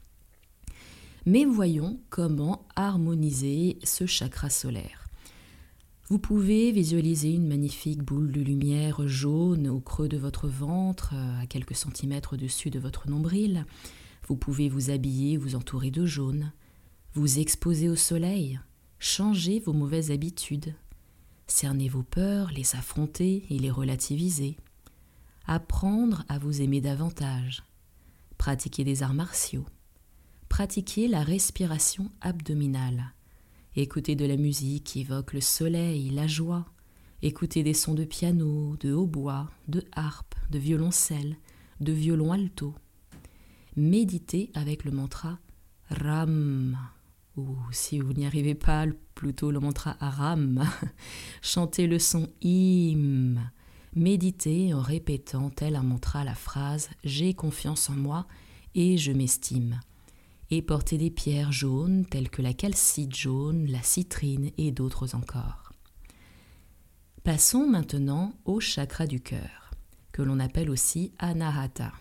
Mais 1.28 1.46
voyons 1.46 2.00
comment 2.10 2.66
harmoniser 2.76 3.78
ce 3.84 4.08
chakra 4.08 4.50
solaire. 4.50 5.05
Vous 6.08 6.20
pouvez 6.20 6.72
visualiser 6.72 7.32
une 7.32 7.48
magnifique 7.48 8.04
boule 8.04 8.32
de 8.32 8.40
lumière 8.40 9.08
jaune 9.08 9.68
au 9.68 9.80
creux 9.80 10.08
de 10.08 10.18
votre 10.18 10.48
ventre, 10.48 11.14
euh, 11.16 11.42
à 11.42 11.48
quelques 11.48 11.76
centimètres 11.76 12.34
au-dessus 12.34 12.70
de 12.70 12.78
votre 12.78 13.10
nombril. 13.10 13.66
Vous 14.28 14.36
pouvez 14.36 14.70
vous 14.70 14.92
habiller, 14.92 15.36
vous 15.36 15.56
entourer 15.56 15.90
de 15.90 16.06
jaune. 16.06 16.52
vous 17.16 17.40
exposer 17.40 17.90
au 17.90 17.96
soleil, 17.96 18.60
changer 19.00 19.60
vos 19.62 19.74
mauvaises 19.74 20.12
habitudes, 20.12 20.76
cerner 21.48 21.88
vos 21.88 22.04
peurs, 22.04 22.52
les 22.52 22.76
affronter 22.76 23.46
et 23.50 23.58
les 23.58 23.72
relativiser, 23.72 24.58
apprendre 25.48 26.24
à 26.28 26.38
vous 26.38 26.62
aimer 26.62 26.82
davantage, 26.82 27.64
pratiquer 28.38 28.84
des 28.84 29.02
arts 29.02 29.14
martiaux, 29.14 29.66
pratiquer 30.50 31.08
la 31.08 31.24
respiration 31.24 32.12
abdominale, 32.20 33.15
écouter 33.76 34.16
de 34.16 34.26
la 34.26 34.38
musique 34.38 34.86
qui 34.86 35.02
évoque 35.02 35.34
le 35.34 35.42
soleil, 35.42 36.10
la 36.10 36.28
joie, 36.28 36.66
écouter 37.22 37.64
des 37.64 37.74
sons 37.74 37.94
de 37.94 38.06
piano, 38.06 38.78
de 38.80 38.94
hautbois, 38.94 39.50
de 39.68 39.84
harpe, 39.94 40.36
de 40.50 40.60
violoncelle, 40.60 41.38
de 41.82 41.92
violon 41.92 42.32
alto, 42.32 42.74
méditer 43.76 44.50
avec 44.54 44.86
le 44.86 44.92
mantra 44.92 45.40
Ram. 45.90 46.78
Ou 47.36 47.58
si 47.72 48.00
vous 48.00 48.14
n'y 48.14 48.26
arrivez 48.26 48.56
pas, 48.56 48.86
plutôt 49.14 49.52
le 49.52 49.60
mantra 49.60 49.98
Aram, 50.00 50.66
chantez 51.42 51.86
le 51.86 52.00
son 52.00 52.30
Im, 52.44 53.36
méditez 53.94 54.74
en 54.74 54.82
répétant 54.82 55.50
tel 55.50 55.76
un 55.76 55.84
mantra 55.84 56.24
la 56.24 56.36
phrase 56.36 56.90
J'ai 57.04 57.34
confiance 57.34 57.90
en 57.90 57.96
moi 57.96 58.26
et 58.74 58.98
je 58.98 59.12
m'estime, 59.12 59.80
et 60.52 60.62
portez 60.62 60.98
des 60.98 61.12
pierres 61.12 61.52
jaunes 61.52 62.06
telles 62.06 62.30
que 62.30 62.42
la 62.42 62.54
calcite 62.54 63.16
jaune, 63.16 63.66
la 63.68 63.82
citrine 63.82 64.52
et 64.58 64.72
d'autres 64.72 65.16
encore. 65.16 65.72
Passons 67.24 67.66
maintenant 67.68 68.34
au 68.46 68.60
chakra 68.60 69.08
du 69.08 69.20
cœur, 69.20 69.72
que 70.12 70.22
l'on 70.22 70.40
appelle 70.40 70.70
aussi 70.70 71.12
Anahata. 71.18 71.92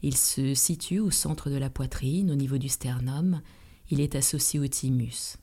Il 0.00 0.16
se 0.16 0.54
situe 0.54 1.00
au 1.00 1.10
centre 1.10 1.50
de 1.50 1.56
la 1.56 1.70
poitrine, 1.70 2.30
au 2.30 2.34
niveau 2.34 2.56
du 2.56 2.68
sternum, 2.68 3.42
il 3.90 4.00
est 4.00 4.14
associé 4.14 4.60
au 4.60 4.66
thymus. 4.66 5.36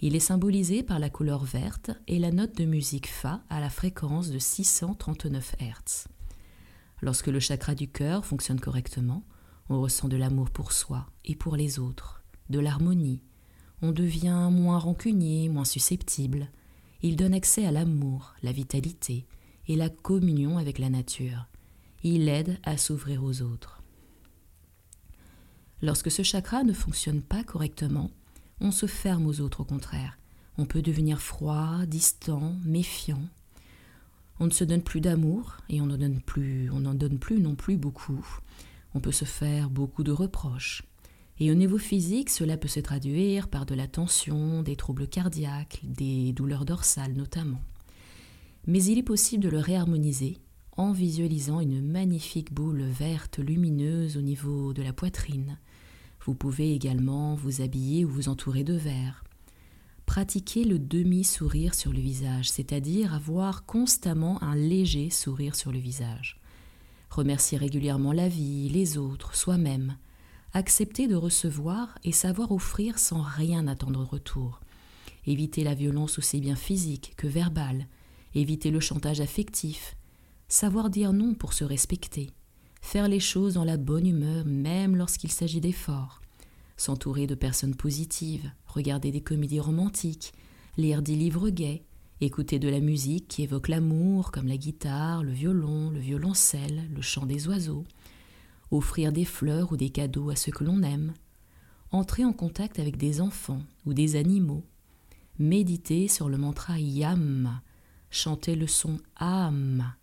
Il 0.00 0.14
est 0.14 0.20
symbolisé 0.20 0.82
par 0.82 0.98
la 0.98 1.10
couleur 1.10 1.44
verte 1.44 1.90
et 2.06 2.18
la 2.18 2.30
note 2.30 2.56
de 2.56 2.64
musique 2.64 3.08
Fa 3.08 3.42
à 3.48 3.60
la 3.60 3.70
fréquence 3.70 4.30
de 4.30 4.38
639 4.38 5.56
Hz. 5.60 6.06
Lorsque 7.00 7.26
le 7.28 7.40
chakra 7.40 7.74
du 7.74 7.88
cœur 7.88 8.24
fonctionne 8.24 8.60
correctement, 8.60 9.24
on 9.68 9.80
ressent 9.80 10.08
de 10.08 10.16
l'amour 10.16 10.50
pour 10.50 10.72
soi 10.72 11.06
et 11.24 11.34
pour 11.34 11.56
les 11.56 11.78
autres, 11.78 12.22
de 12.50 12.58
l'harmonie. 12.58 13.20
On 13.82 13.92
devient 13.92 14.48
moins 14.50 14.78
rancunier, 14.78 15.48
moins 15.48 15.64
susceptible. 15.64 16.48
Il 17.02 17.16
donne 17.16 17.34
accès 17.34 17.66
à 17.66 17.70
l'amour, 17.70 18.34
la 18.42 18.52
vitalité 18.52 19.26
et 19.68 19.76
la 19.76 19.88
communion 19.88 20.58
avec 20.58 20.78
la 20.78 20.90
nature. 20.90 21.46
Il 22.02 22.28
aide 22.28 22.58
à 22.64 22.76
s'ouvrir 22.76 23.22
aux 23.22 23.42
autres. 23.42 23.82
Lorsque 25.80 26.10
ce 26.10 26.22
chakra 26.22 26.64
ne 26.64 26.72
fonctionne 26.72 27.22
pas 27.22 27.44
correctement, 27.44 28.10
on 28.60 28.72
se 28.72 28.86
ferme 28.86 29.26
aux 29.26 29.40
autres 29.40 29.60
au 29.60 29.64
contraire. 29.64 30.18
On 30.56 30.66
peut 30.66 30.82
devenir 30.82 31.20
froid, 31.20 31.86
distant, 31.86 32.54
méfiant. 32.64 33.22
On 34.40 34.46
ne 34.46 34.52
se 34.52 34.64
donne 34.64 34.82
plus 34.82 35.00
d'amour 35.00 35.56
et 35.68 35.80
on 35.80 35.86
n'en 35.86 35.96
donne 35.96 36.20
plus, 36.20 36.68
on 36.70 36.80
n'en 36.80 36.94
donne 36.94 37.18
plus 37.18 37.40
non 37.40 37.54
plus 37.54 37.76
beaucoup. 37.76 38.26
On 38.98 39.00
peut 39.00 39.12
se 39.12 39.24
faire 39.24 39.70
beaucoup 39.70 40.02
de 40.02 40.10
reproches. 40.10 40.82
Et 41.38 41.52
au 41.52 41.54
niveau 41.54 41.78
physique, 41.78 42.30
cela 42.30 42.56
peut 42.56 42.66
se 42.66 42.80
traduire 42.80 43.46
par 43.46 43.64
de 43.64 43.76
la 43.76 43.86
tension, 43.86 44.64
des 44.64 44.74
troubles 44.74 45.06
cardiaques, 45.06 45.78
des 45.84 46.32
douleurs 46.32 46.64
dorsales 46.64 47.12
notamment. 47.12 47.60
Mais 48.66 48.82
il 48.82 48.98
est 48.98 49.04
possible 49.04 49.44
de 49.44 49.50
le 49.50 49.60
réharmoniser 49.60 50.38
en 50.76 50.90
visualisant 50.90 51.60
une 51.60 51.80
magnifique 51.80 52.52
boule 52.52 52.82
verte 52.82 53.38
lumineuse 53.38 54.16
au 54.16 54.20
niveau 54.20 54.72
de 54.72 54.82
la 54.82 54.92
poitrine, 54.92 55.58
vous 56.26 56.34
pouvez 56.34 56.74
également 56.74 57.36
vous 57.36 57.60
habiller 57.60 58.04
ou 58.04 58.08
vous 58.08 58.28
entourer 58.28 58.64
de 58.64 58.74
verre. 58.74 59.22
Pratiquez 60.06 60.64
le 60.64 60.80
demi-sourire 60.80 61.76
sur 61.76 61.92
le 61.92 62.00
visage, 62.00 62.50
c'est-à-dire 62.50 63.14
avoir 63.14 63.64
constamment 63.64 64.42
un 64.42 64.56
léger 64.56 65.08
sourire 65.10 65.54
sur 65.54 65.70
le 65.70 65.78
visage. 65.78 66.37
Remerciez 67.10 67.58
régulièrement 67.58 68.12
la 68.12 68.28
vie, 68.28 68.68
les 68.68 68.98
autres, 68.98 69.34
soi-même. 69.34 69.96
Acceptez 70.52 71.08
de 71.08 71.14
recevoir 71.14 71.98
et 72.04 72.12
savoir 72.12 72.52
offrir 72.52 72.98
sans 72.98 73.22
rien 73.22 73.66
attendre 73.66 74.00
de 74.00 74.10
retour. 74.10 74.60
Évitez 75.26 75.64
la 75.64 75.74
violence 75.74 76.18
aussi 76.18 76.40
bien 76.40 76.56
physique 76.56 77.14
que 77.16 77.26
verbale. 77.26 77.86
Évitez 78.34 78.70
le 78.70 78.80
chantage 78.80 79.20
affectif. 79.20 79.96
Savoir 80.48 80.90
dire 80.90 81.12
non 81.12 81.34
pour 81.34 81.52
se 81.52 81.64
respecter 81.64 82.30
faire 82.80 83.08
les 83.08 83.20
choses 83.20 83.54
dans 83.54 83.64
la 83.64 83.76
bonne 83.76 84.06
humeur 84.06 84.44
même 84.46 84.96
lorsqu'il 84.96 85.32
s'agit 85.32 85.60
d'efforts, 85.60 86.20
s'entourer 86.76 87.26
de 87.26 87.34
personnes 87.34 87.74
positives, 87.74 88.50
regarder 88.66 89.10
des 89.10 89.20
comédies 89.20 89.60
romantiques, 89.60 90.32
lire 90.76 91.02
des 91.02 91.14
livres 91.14 91.50
gais, 91.50 91.84
écouter 92.20 92.58
de 92.58 92.68
la 92.68 92.80
musique 92.80 93.28
qui 93.28 93.42
évoque 93.42 93.68
l'amour 93.68 94.32
comme 94.32 94.48
la 94.48 94.56
guitare, 94.56 95.22
le 95.22 95.32
violon, 95.32 95.90
le 95.90 96.00
violoncelle, 96.00 96.88
le 96.94 97.02
chant 97.02 97.26
des 97.26 97.48
oiseaux, 97.48 97.84
offrir 98.70 99.12
des 99.12 99.24
fleurs 99.24 99.72
ou 99.72 99.76
des 99.76 99.90
cadeaux 99.90 100.30
à 100.30 100.36
ceux 100.36 100.52
que 100.52 100.64
l'on 100.64 100.82
aime, 100.82 101.14
entrer 101.90 102.24
en 102.24 102.32
contact 102.32 102.78
avec 102.78 102.96
des 102.96 103.20
enfants 103.20 103.62
ou 103.86 103.94
des 103.94 104.16
animaux, 104.16 104.64
méditer 105.38 106.08
sur 106.08 106.28
le 106.28 106.36
mantra 106.36 106.78
Yam, 106.78 107.60
chanter 108.10 108.56
le 108.56 108.66
son 108.66 108.98
Am, 109.16 109.94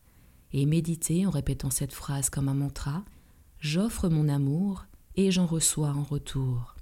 et 0.53 0.65
méditez 0.65 1.25
en 1.25 1.31
répétant 1.31 1.69
cette 1.69 1.93
phrase 1.93 2.29
comme 2.29 2.48
un 2.48 2.53
mantra. 2.53 3.03
J'offre 3.60 4.07
mon 4.07 4.29
amour 4.29 4.86
et 5.15 5.31
j'en 5.31 5.45
reçois 5.45 5.89
en 5.89 6.03
retour. 6.03 6.75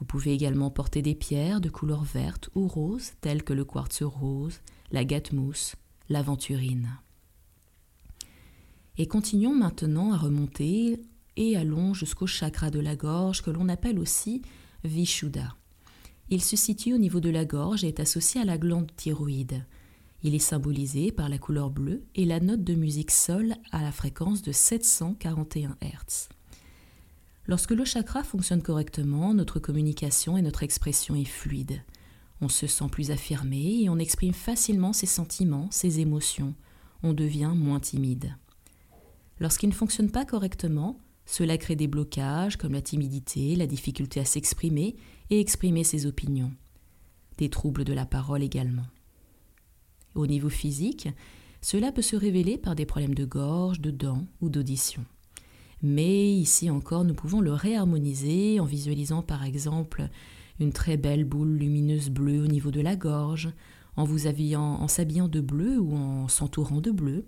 Vous 0.00 0.06
pouvez 0.06 0.32
également 0.32 0.70
porter 0.70 1.02
des 1.02 1.14
pierres 1.14 1.60
de 1.60 1.68
couleur 1.68 2.02
verte 2.04 2.48
ou 2.54 2.66
rose, 2.66 3.12
telles 3.20 3.44
que 3.44 3.52
le 3.52 3.64
quartz 3.66 4.02
rose, 4.02 4.60
la 4.90 5.04
mousse, 5.32 5.76
l'aventurine. 6.08 6.98
Et 8.96 9.06
continuons 9.06 9.54
maintenant 9.54 10.12
à 10.12 10.16
remonter 10.16 11.00
et 11.36 11.56
allons 11.56 11.92
jusqu'au 11.92 12.26
chakra 12.26 12.70
de 12.70 12.80
la 12.80 12.96
gorge 12.96 13.42
que 13.42 13.50
l'on 13.50 13.68
appelle 13.68 13.98
aussi 13.98 14.42
Vishuddha. 14.84 15.54
Il 16.30 16.42
se 16.42 16.56
situe 16.56 16.94
au 16.94 16.98
niveau 16.98 17.20
de 17.20 17.30
la 17.30 17.44
gorge 17.44 17.84
et 17.84 17.88
est 17.88 18.00
associé 18.00 18.40
à 18.40 18.44
la 18.44 18.56
glande 18.56 18.90
thyroïde. 18.96 19.66
Il 20.22 20.34
est 20.34 20.38
symbolisé 20.38 21.12
par 21.12 21.28
la 21.28 21.38
couleur 21.38 21.70
bleue 21.70 22.04
et 22.14 22.24
la 22.24 22.40
note 22.40 22.64
de 22.64 22.74
musique 22.74 23.10
Sol 23.10 23.54
à 23.70 23.82
la 23.82 23.92
fréquence 23.92 24.42
de 24.42 24.52
741 24.52 25.76
Hz. 25.82 26.28
Lorsque 27.50 27.72
le 27.72 27.84
chakra 27.84 28.22
fonctionne 28.22 28.62
correctement, 28.62 29.34
notre 29.34 29.58
communication 29.58 30.36
et 30.36 30.42
notre 30.42 30.62
expression 30.62 31.16
est 31.16 31.24
fluide. 31.24 31.82
On 32.40 32.48
se 32.48 32.68
sent 32.68 32.86
plus 32.92 33.10
affirmé 33.10 33.82
et 33.82 33.88
on 33.88 33.98
exprime 33.98 34.34
facilement 34.34 34.92
ses 34.92 35.06
sentiments, 35.06 35.66
ses 35.72 35.98
émotions. 35.98 36.54
On 37.02 37.12
devient 37.12 37.50
moins 37.52 37.80
timide. 37.80 38.36
Lorsqu'il 39.40 39.68
ne 39.68 39.74
fonctionne 39.74 40.12
pas 40.12 40.24
correctement, 40.24 41.00
cela 41.26 41.58
crée 41.58 41.74
des 41.74 41.88
blocages 41.88 42.56
comme 42.56 42.74
la 42.74 42.82
timidité, 42.82 43.56
la 43.56 43.66
difficulté 43.66 44.20
à 44.20 44.24
s'exprimer 44.24 44.94
et 45.30 45.40
exprimer 45.40 45.82
ses 45.82 46.06
opinions. 46.06 46.52
Des 47.38 47.50
troubles 47.50 47.82
de 47.82 47.92
la 47.92 48.06
parole 48.06 48.44
également. 48.44 48.86
Au 50.14 50.28
niveau 50.28 50.50
physique, 50.50 51.08
cela 51.62 51.90
peut 51.90 52.00
se 52.00 52.14
révéler 52.14 52.58
par 52.58 52.76
des 52.76 52.86
problèmes 52.86 53.16
de 53.16 53.24
gorge, 53.24 53.80
de 53.80 53.90
dents 53.90 54.28
ou 54.40 54.50
d'audition. 54.50 55.04
Mais 55.82 56.32
ici 56.32 56.70
encore, 56.70 57.04
nous 57.04 57.14
pouvons 57.14 57.40
le 57.40 57.52
réharmoniser 57.52 58.60
en 58.60 58.64
visualisant 58.64 59.22
par 59.22 59.44
exemple 59.44 60.08
une 60.58 60.72
très 60.72 60.96
belle 60.96 61.24
boule 61.24 61.56
lumineuse 61.56 62.10
bleue 62.10 62.42
au 62.42 62.46
niveau 62.46 62.70
de 62.70 62.82
la 62.82 62.96
gorge, 62.96 63.50
en 63.96 64.04
vous 64.04 64.26
habillant, 64.26 64.80
en 64.80 64.88
s'habillant 64.88 65.28
de 65.28 65.40
bleu 65.40 65.78
ou 65.78 65.96
en 65.96 66.28
s'entourant 66.28 66.80
de 66.80 66.90
bleu, 66.90 67.24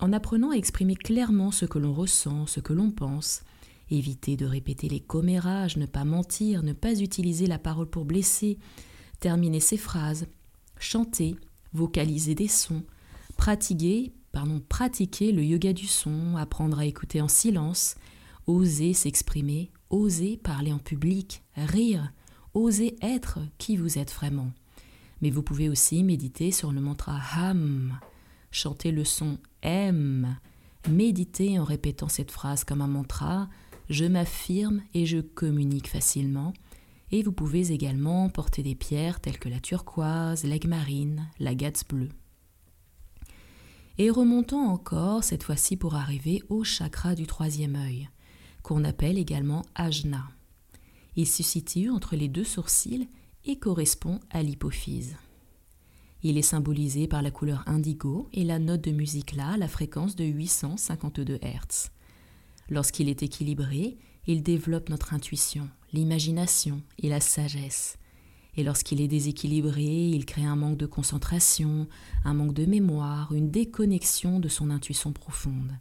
en 0.00 0.12
apprenant 0.12 0.50
à 0.50 0.56
exprimer 0.56 0.96
clairement 0.96 1.50
ce 1.50 1.64
que 1.64 1.78
l'on 1.78 1.94
ressent, 1.94 2.46
ce 2.46 2.60
que 2.60 2.72
l'on 2.72 2.90
pense. 2.90 3.42
Éviter 3.90 4.36
de 4.36 4.46
répéter 4.46 4.88
les 4.88 5.00
commérages, 5.00 5.76
ne 5.76 5.86
pas 5.86 6.04
mentir, 6.04 6.62
ne 6.62 6.72
pas 6.72 7.00
utiliser 7.00 7.46
la 7.46 7.58
parole 7.58 7.88
pour 7.88 8.04
blesser, 8.04 8.58
terminer 9.20 9.60
ses 9.60 9.76
phrases, 9.76 10.26
chanter, 10.78 11.36
vocaliser 11.72 12.34
des 12.34 12.48
sons, 12.48 12.84
pratiquer, 13.36 14.12
pardon, 14.32 14.60
pratiquer 14.68 15.30
le 15.30 15.44
yoga 15.44 15.72
du 15.72 15.86
son, 15.86 16.36
apprendre 16.36 16.78
à 16.78 16.86
écouter 16.86 17.20
en 17.20 17.28
silence, 17.28 17.96
oser 18.46 18.94
s'exprimer, 18.94 19.70
oser 19.90 20.36
parler 20.36 20.72
en 20.72 20.78
public, 20.78 21.42
rire, 21.56 22.12
oser 22.54 22.96
être 23.02 23.38
qui 23.58 23.76
vous 23.76 23.98
êtes 23.98 24.12
vraiment. 24.12 24.50
Mais 25.20 25.30
vous 25.30 25.42
pouvez 25.42 25.68
aussi 25.68 26.02
méditer 26.02 26.50
sur 26.50 26.72
le 26.72 26.80
mantra 26.80 27.18
Ham, 27.36 27.98
chanter 28.50 28.90
le 28.90 29.04
son 29.04 29.38
M, 29.62 30.36
méditer 30.88 31.58
en 31.58 31.64
répétant 31.64 32.08
cette 32.08 32.30
phrase 32.30 32.64
comme 32.64 32.80
un 32.80 32.88
mantra, 32.88 33.48
je 33.88 34.04
m'affirme 34.04 34.82
et 34.94 35.06
je 35.06 35.18
communique 35.18 35.88
facilement, 35.88 36.52
et 37.10 37.22
vous 37.22 37.32
pouvez 37.32 37.72
également 37.72 38.28
porter 38.30 38.62
des 38.62 38.74
pierres 38.74 39.20
telles 39.20 39.38
que 39.38 39.50
la 39.50 39.60
turquoise, 39.60 40.44
l'aigle 40.44 40.68
marine, 40.68 41.28
l'agate 41.38 41.84
bleue. 41.88 42.08
Et 43.98 44.10
remontons 44.10 44.60
encore, 44.60 45.22
cette 45.22 45.42
fois-ci 45.42 45.76
pour 45.76 45.94
arriver 45.94 46.42
au 46.48 46.64
chakra 46.64 47.14
du 47.14 47.26
troisième 47.26 47.76
œil, 47.76 48.08
qu'on 48.62 48.84
appelle 48.84 49.18
également 49.18 49.64
ajna. 49.74 50.24
Il 51.16 51.26
se 51.26 51.42
situe 51.42 51.90
entre 51.90 52.16
les 52.16 52.28
deux 52.28 52.44
sourcils 52.44 53.08
et 53.44 53.58
correspond 53.58 54.20
à 54.30 54.42
l'hypophyse. 54.42 55.16
Il 56.22 56.38
est 56.38 56.42
symbolisé 56.42 57.08
par 57.08 57.20
la 57.20 57.30
couleur 57.30 57.64
indigo 57.66 58.28
et 58.32 58.44
la 58.44 58.58
note 58.58 58.82
de 58.82 58.92
musique 58.92 59.32
là, 59.32 59.56
la 59.56 59.68
fréquence 59.68 60.14
de 60.14 60.24
852 60.24 61.38
Hz. 61.42 61.90
Lorsqu'il 62.70 63.08
est 63.08 63.22
équilibré, 63.22 63.98
il 64.26 64.42
développe 64.42 64.88
notre 64.88 65.14
intuition, 65.14 65.68
l'imagination 65.92 66.80
et 66.98 67.08
la 67.08 67.20
sagesse. 67.20 67.98
Et 68.56 68.64
lorsqu'il 68.64 69.00
est 69.00 69.08
déséquilibré, 69.08 69.82
il 69.82 70.26
crée 70.26 70.44
un 70.44 70.56
manque 70.56 70.76
de 70.76 70.86
concentration, 70.86 71.88
un 72.24 72.34
manque 72.34 72.52
de 72.52 72.66
mémoire, 72.66 73.32
une 73.32 73.50
déconnexion 73.50 74.40
de 74.40 74.48
son 74.48 74.70
intuition 74.70 75.12
profonde. 75.12 75.72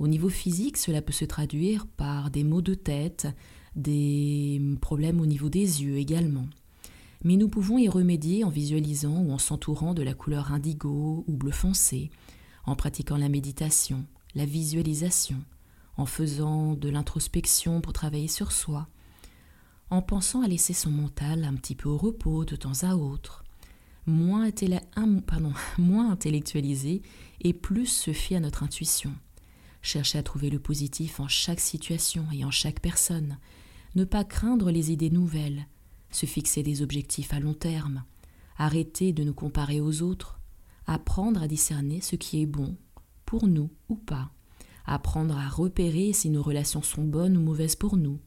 Au 0.00 0.08
niveau 0.08 0.28
physique, 0.28 0.76
cela 0.76 1.02
peut 1.02 1.12
se 1.12 1.24
traduire 1.24 1.86
par 1.86 2.30
des 2.30 2.44
maux 2.44 2.62
de 2.62 2.74
tête, 2.74 3.28
des 3.76 4.60
problèmes 4.80 5.20
au 5.20 5.26
niveau 5.26 5.48
des 5.48 5.82
yeux 5.82 5.98
également. 5.98 6.46
Mais 7.24 7.36
nous 7.36 7.48
pouvons 7.48 7.78
y 7.78 7.88
remédier 7.88 8.44
en 8.44 8.48
visualisant 8.48 9.20
ou 9.22 9.32
en 9.32 9.38
s'entourant 9.38 9.94
de 9.94 10.02
la 10.02 10.14
couleur 10.14 10.52
indigo 10.52 11.24
ou 11.26 11.32
bleu 11.32 11.50
foncé, 11.50 12.10
en 12.64 12.74
pratiquant 12.76 13.16
la 13.16 13.28
méditation, 13.28 14.04
la 14.34 14.44
visualisation, 14.44 15.42
en 15.96 16.06
faisant 16.06 16.74
de 16.74 16.88
l'introspection 16.88 17.80
pour 17.80 17.92
travailler 17.92 18.28
sur 18.28 18.52
soi, 18.52 18.88
en 19.90 20.02
pensant 20.02 20.42
à 20.42 20.48
laisser 20.48 20.74
son 20.74 20.90
mental 20.90 21.44
un 21.44 21.54
petit 21.54 21.74
peu 21.74 21.88
au 21.88 21.96
repos 21.96 22.44
de 22.44 22.56
temps 22.56 22.82
à 22.82 22.94
autre, 22.96 23.44
moins, 24.06 24.50
moins 25.78 26.10
intellectualisé 26.10 27.02
et 27.40 27.52
plus 27.52 27.86
se 27.86 28.12
fier 28.12 28.36
à 28.36 28.40
notre 28.40 28.62
intuition. 28.62 29.14
Chercher 29.80 30.18
à 30.18 30.22
trouver 30.22 30.50
le 30.50 30.58
positif 30.58 31.20
en 31.20 31.28
chaque 31.28 31.60
situation 31.60 32.26
et 32.32 32.44
en 32.44 32.50
chaque 32.50 32.80
personne, 32.80 33.38
ne 33.94 34.04
pas 34.04 34.24
craindre 34.24 34.70
les 34.70 34.92
idées 34.92 35.10
nouvelles, 35.10 35.66
se 36.10 36.26
fixer 36.26 36.62
des 36.62 36.82
objectifs 36.82 37.32
à 37.32 37.40
long 37.40 37.54
terme, 37.54 38.04
arrêter 38.56 39.12
de 39.12 39.24
nous 39.24 39.34
comparer 39.34 39.80
aux 39.80 40.02
autres, 40.02 40.40
apprendre 40.86 41.42
à 41.42 41.48
discerner 41.48 42.00
ce 42.00 42.16
qui 42.16 42.42
est 42.42 42.46
bon, 42.46 42.76
pour 43.24 43.46
nous 43.46 43.70
ou 43.88 43.96
pas, 43.96 44.30
apprendre 44.84 45.36
à 45.36 45.48
repérer 45.48 46.12
si 46.12 46.30
nos 46.30 46.42
relations 46.42 46.82
sont 46.82 47.04
bonnes 47.04 47.36
ou 47.36 47.40
mauvaises 47.40 47.76
pour 47.76 47.96
nous. 47.96 48.18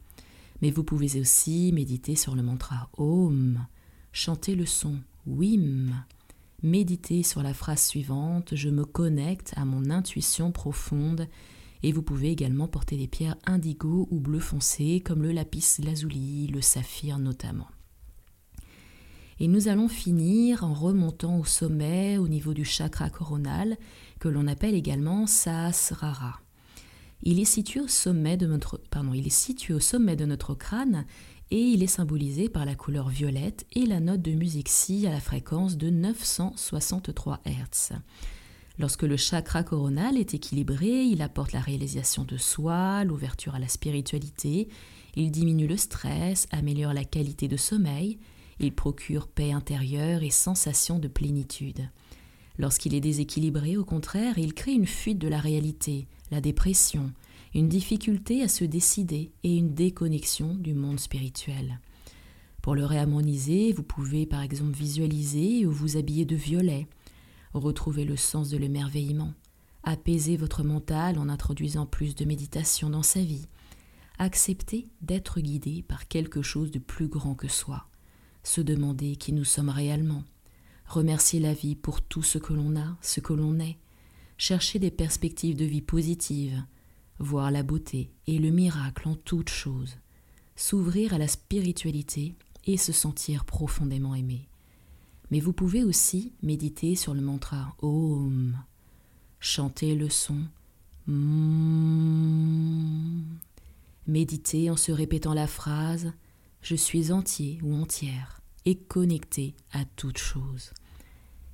Mais 0.62 0.72
vous 0.72 0.84
pouvez 0.84 1.20
aussi 1.20 1.72
méditer 1.74 2.16
sur 2.16 2.36
le 2.36 2.44
mantra 2.44 2.90
Om, 2.98 3.66
chanter 4.12 4.56
le 4.56 4.66
son 4.66 5.00
Wim, 5.26 6.04
méditer 6.64 7.24
sur 7.24 7.44
la 7.44 7.54
phrase 7.54 7.84
suivante 7.84 8.56
Je 8.56 8.70
me 8.70 8.86
connecte 8.86 9.54
à 9.56 9.66
mon 9.66 9.90
intuition 9.90 10.52
profonde 10.52 11.28
et 11.84 11.92
vous 11.92 12.04
pouvez 12.04 12.32
également 12.32 12.68
porter 12.68 12.98
des 12.98 13.08
pierres 13.08 13.38
indigo 13.46 14.08
ou 14.12 14.20
bleu 14.20 14.40
foncé 14.40 15.02
comme 15.04 15.24
le 15.24 15.32
lapis 15.32 15.78
lazuli, 15.84 16.48
le 16.48 16.62
saphir 16.62 17.18
notamment. 17.18 17.68
Et 19.40 19.48
nous 19.48 19.68
allons 19.68 19.88
finir 19.88 20.64
en 20.64 20.74
remontant 20.74 21.40
au 21.40 21.46
sommet 21.46 22.20
au 22.20 22.28
niveau 22.28 22.54
du 22.54 22.64
chakra 22.64 23.10
coronal 23.10 23.76
que 24.20 24.28
l'on 24.28 24.46
appelle 24.46 24.76
également 24.76 25.26
Sahasrara. 25.26 26.40
Il 27.24 27.40
est 27.40 27.46
situé 27.46 27.80
au 27.80 27.88
sommet 27.88 28.36
de 28.36 28.48
notre, 28.48 28.80
crâne 30.56 31.06
et 31.52 31.60
il 31.60 31.84
est 31.84 31.88
symbolisé 31.88 32.50
par 32.50 32.66
la 32.66 32.74
couleur 32.74 33.10
violette 33.10 33.66
et 33.74 33.86
la 33.86 34.00
note 34.00 34.22
de 34.22 34.32
musique 34.32 34.70
Si 34.70 35.06
à 35.06 35.12
la 35.12 35.20
fréquence 35.20 35.78
de 35.78 35.90
963 35.92 37.42
Hz. 37.46 37.98
Lorsque 38.80 39.04
le 39.04 39.18
chakra 39.18 39.64
coronal 39.64 40.18
est 40.18 40.34
équilibré, 40.34 41.04
il 41.04 41.22
apporte 41.22 41.52
la 41.52 41.60
réalisation 41.60 42.24
de 42.24 42.38
soi, 42.38 43.04
l'ouverture 43.04 43.54
à 43.54 43.60
la 43.60 43.68
spiritualité, 43.68 44.70
il 45.16 45.30
diminue 45.30 45.68
le 45.68 45.78
stress, 45.78 46.48
améliore 46.52 46.94
la 46.94 47.04
qualité 47.04 47.48
de 47.48 47.58
sommeil, 47.58 48.18
il 48.60 48.74
procure 48.74 49.28
paix 49.28 49.52
intérieure 49.52 50.24
et 50.24 50.32
sensation 50.32 50.98
de 50.98 51.08
plénitude. 51.08 51.90
Lorsqu'il 52.58 52.96
est 52.96 53.02
déséquilibré, 53.02 53.78
au 53.78 53.86
contraire, 53.86 54.38
il 54.38 54.54
crée 54.54 54.74
une 54.74 54.88
fuite 54.88 55.20
de 55.20 55.28
la 55.28 55.40
réalité, 55.40 56.08
la 56.32 56.42
dépression, 56.42 57.12
une 57.54 57.70
difficulté 57.70 58.42
à 58.42 58.48
se 58.48 58.64
décider 58.64 59.32
et 59.44 59.56
une 59.56 59.74
déconnexion 59.74 60.56
du 60.56 60.74
monde 60.74 61.00
spirituel. 61.00 61.80
Pour 62.62 62.76
le 62.76 62.86
réharmoniser, 62.86 63.74
vous 63.74 63.84
pouvez 63.84 64.26
par 64.26 64.42
exemple 64.42 64.74
visualiser 64.74 65.66
ou 65.66 65.72
vous 65.72 65.98
habiller 65.98 66.26
de 66.26 66.36
violet, 66.36 66.88
retrouver 67.54 68.06
le 68.06 68.16
sens 68.16 68.50
de 68.50 68.58
l'émerveillement, 68.58 69.34
apaiser 69.84 70.38
votre 70.38 70.64
mental 70.64 71.18
en 71.18 71.28
introduisant 71.28 71.86
plus 71.86 72.16
de 72.16 72.24
méditation 72.24 72.90
dans 72.90 73.04
sa 73.04 73.22
vie, 73.22 73.48
accepter 74.20 74.88
d'être 75.02 75.42
guidé 75.42 75.84
par 75.88 76.08
quelque 76.08 76.42
chose 76.42 76.72
de 76.72 76.80
plus 76.80 77.08
grand 77.08 77.36
que 77.36 77.48
soi, 77.48 77.88
se 78.44 78.62
demander 78.62 79.16
qui 79.16 79.34
nous 79.34 79.44
sommes 79.44 79.70
réellement, 79.70 80.24
remercier 80.88 81.40
la 81.40 81.54
vie 81.54 81.76
pour 81.76 82.02
tout 82.02 82.24
ce 82.24 82.38
que 82.38 82.54
l'on 82.54 82.76
a, 82.76 82.96
ce 83.02 83.20
que 83.20 83.34
l'on 83.34 83.60
est, 83.60 83.78
chercher 84.42 84.80
des 84.80 84.90
perspectives 84.90 85.56
de 85.56 85.66
vie 85.66 85.84
positives, 85.84 86.66
voir 87.20 87.52
la 87.52 87.62
beauté 87.62 88.10
et 88.26 88.40
le 88.40 88.50
miracle 88.50 89.08
en 89.08 89.14
toutes 89.14 89.52
choses, 89.52 89.98
s'ouvrir 90.56 91.14
à 91.14 91.20
la 91.20 91.28
spiritualité 91.28 92.34
et 92.66 92.78
se 92.78 92.92
sentir 92.92 93.46
profondément 93.46 94.16
aimé. 94.16 94.48
Mais 95.30 95.40
vous 95.40 95.54
pouvez 95.54 95.84
aussi 95.84 96.34
méditer 96.42 96.96
sur 96.96 97.14
le 97.14 97.22
mantra 97.22 97.76
Om, 97.84 98.58
chanter 99.40 99.94
le 99.94 100.10
son 100.10 100.40
mm. 101.06 102.02
Méditer 104.08 104.72
en 104.72 104.76
se 104.76 104.92
répétant 104.92 105.36
la 105.36 105.46
phrase 105.46 106.14
Je 106.64 106.74
suis 106.74 107.12
entier 107.12 107.60
ou 107.62 107.76
entière 107.76 108.42
et 108.66 108.76
connecté 108.76 109.54
à 109.72 109.86
toute 109.86 110.18
chose. 110.18 110.72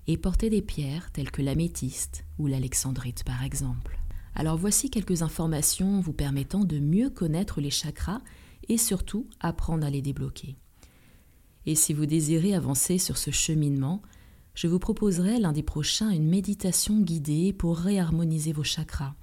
Et 0.08 0.18
porter 0.18 0.50
des 0.50 0.62
pierres 0.62 1.12
telles 1.12 1.32
que 1.32 1.42
l'améthyste 1.42 2.26
ou 2.38 2.48
l'alexandrite 2.48 3.24
par 3.24 3.44
exemple. 3.44 4.00
Alors 4.36 4.58
voici 4.58 4.90
quelques 4.90 5.22
informations 5.22 6.00
vous 6.00 6.14
permettant 6.14 6.64
de 6.64 6.80
mieux 6.80 7.10
connaître 7.10 7.60
les 7.60 7.72
chakras 7.72 8.22
et 8.70 8.78
surtout 8.78 9.28
apprendre 9.40 9.86
à 9.86 9.90
les 9.90 10.02
débloquer. 10.02 10.56
Et 11.66 11.76
si 11.76 11.94
vous 11.94 12.06
désirez 12.06 12.54
avancer 12.54 12.98
sur 12.98 13.18
ce 13.18 13.32
cheminement, 13.32 14.02
je 14.54 14.68
vous 14.68 14.80
proposerai 14.80 15.40
lundi 15.40 15.64
prochain 15.64 16.10
une 16.10 16.28
méditation 16.28 17.00
guidée 17.00 17.52
pour 17.52 17.78
réharmoniser 17.78 18.54
vos 18.54 18.64
chakras. 18.64 19.16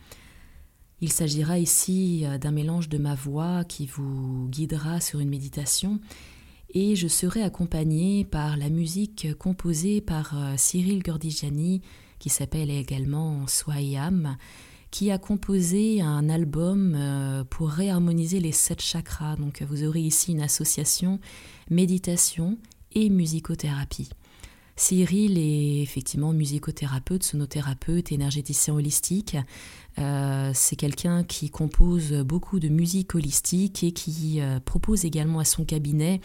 Il 1.00 1.12
s'agira 1.12 1.58
ici 1.58 2.22
euh, 2.24 2.38
d'un 2.38 2.50
mélange 2.50 2.88
de 2.88 2.98
ma 2.98 3.14
voix 3.14 3.64
qui 3.64 3.86
vous 3.86 4.48
guidera 4.48 5.00
sur 5.00 5.20
une 5.20 5.28
méditation 5.28 6.00
et 6.74 6.96
je 6.96 7.08
serai 7.08 7.42
accompagnée 7.42 8.24
par 8.24 8.56
la 8.56 8.68
musique 8.68 9.28
composée 9.38 10.00
par 10.00 10.36
euh, 10.36 10.54
Cyril 10.56 11.02
Gordigiani 11.02 11.82
qui 12.18 12.28
s'appelle 12.28 12.70
également 12.70 13.46
Swayam 13.46 14.36
qui 14.90 15.10
a 15.10 15.18
composé 15.18 16.02
un 16.02 16.28
album 16.28 16.94
euh, 16.96 17.44
pour 17.44 17.68
réharmoniser 17.68 18.38
les 18.40 18.52
sept 18.52 18.80
chakras. 18.80 19.36
Donc 19.36 19.62
vous 19.62 19.84
aurez 19.84 20.00
ici 20.00 20.32
une 20.32 20.40
association 20.40 21.18
méditation 21.70 22.58
et 22.92 23.10
musicothérapie. 23.10 24.10
Cyril 24.76 25.38
est 25.38 25.82
effectivement 25.82 26.32
musicothérapeute, 26.32 27.22
sonothérapeute, 27.22 28.10
énergéticien 28.10 28.74
holistique. 28.74 29.36
Euh, 30.00 30.50
c'est 30.52 30.74
quelqu'un 30.74 31.22
qui 31.22 31.48
compose 31.48 32.12
beaucoup 32.12 32.58
de 32.58 32.68
musique 32.68 33.14
holistique 33.14 33.84
et 33.84 33.92
qui 33.92 34.40
euh, 34.40 34.58
propose 34.58 35.04
également 35.04 35.38
à 35.38 35.44
son 35.44 35.64
cabinet 35.64 36.20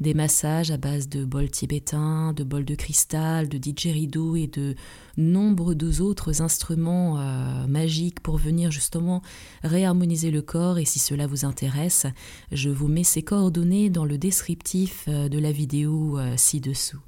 des 0.00 0.14
massages 0.14 0.70
à 0.70 0.78
base 0.78 1.10
de 1.10 1.26
bols 1.26 1.50
tibétains, 1.50 2.32
de 2.32 2.42
bols 2.42 2.64
de 2.64 2.74
cristal, 2.74 3.50
de 3.50 3.58
didgeridoo 3.58 4.36
et 4.36 4.46
de 4.46 4.74
nombreux 5.18 6.00
autres 6.00 6.40
instruments 6.40 7.18
euh, 7.18 7.66
magiques 7.66 8.20
pour 8.20 8.38
venir 8.38 8.70
justement 8.70 9.20
réharmoniser 9.62 10.30
le 10.30 10.40
corps. 10.40 10.78
Et 10.78 10.86
si 10.86 10.98
cela 10.98 11.26
vous 11.26 11.44
intéresse, 11.44 12.06
je 12.50 12.70
vous 12.70 12.88
mets 12.88 13.04
ses 13.04 13.22
coordonnées 13.22 13.90
dans 13.90 14.06
le 14.06 14.16
descriptif 14.16 15.06
de 15.06 15.38
la 15.38 15.52
vidéo 15.52 16.18
ci-dessous. 16.36 17.00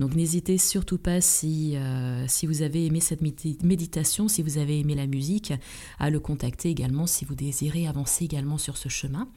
Donc 0.00 0.14
n'hésitez 0.14 0.56
surtout 0.56 0.96
pas 0.96 1.20
si, 1.20 1.74
euh, 1.76 2.26
vous 2.44 2.62
avez 2.62 2.86
aimé 2.86 3.00
cette 3.00 3.20
méditation, 3.20 4.28
si 4.28 4.42
vous 4.42 4.56
avez 4.56 4.80
aimé 4.80 4.94
la 4.94 5.06
musique, 5.06 5.52
à 5.98 6.08
le 6.08 6.18
contacter 6.18 6.70
également 6.70 7.06
si 7.06 7.26
vous 7.26 7.34
désirez 7.34 7.86
avancer 7.86 8.24
également 8.24 8.56
sur 8.56 8.78
ce 8.78 8.88
chemin. 8.88 9.28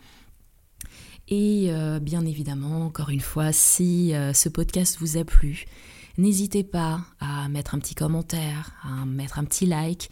Et 1.28 1.66
euh, 1.68 2.00
bien 2.00 2.26
évidemment, 2.26 2.86
encore 2.86 3.10
une 3.10 3.20
fois, 3.20 3.52
si 3.52 4.16
euh, 4.16 4.32
ce 4.32 4.48
podcast 4.48 4.98
vous 5.02 5.18
a 5.18 5.26
plu, 5.26 5.66
n'hésitez 6.18 6.64
pas 6.64 7.02
à 7.20 7.50
mettre 7.50 7.76
un 7.76 7.80
petit 7.80 7.96
commentaire, 7.96 8.72
à 8.84 9.06
mettre 9.06 9.40
un 9.40 9.44
petit 9.44 9.66
like, 9.66 10.12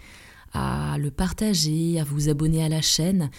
à 0.52 0.98
le 0.98 1.12
partager, 1.12 1.98
à 1.98 2.04
vous 2.04 2.28
abonner 2.28 2.62
à 2.62 2.68
la 2.68 2.82
chaîne. 2.82 3.30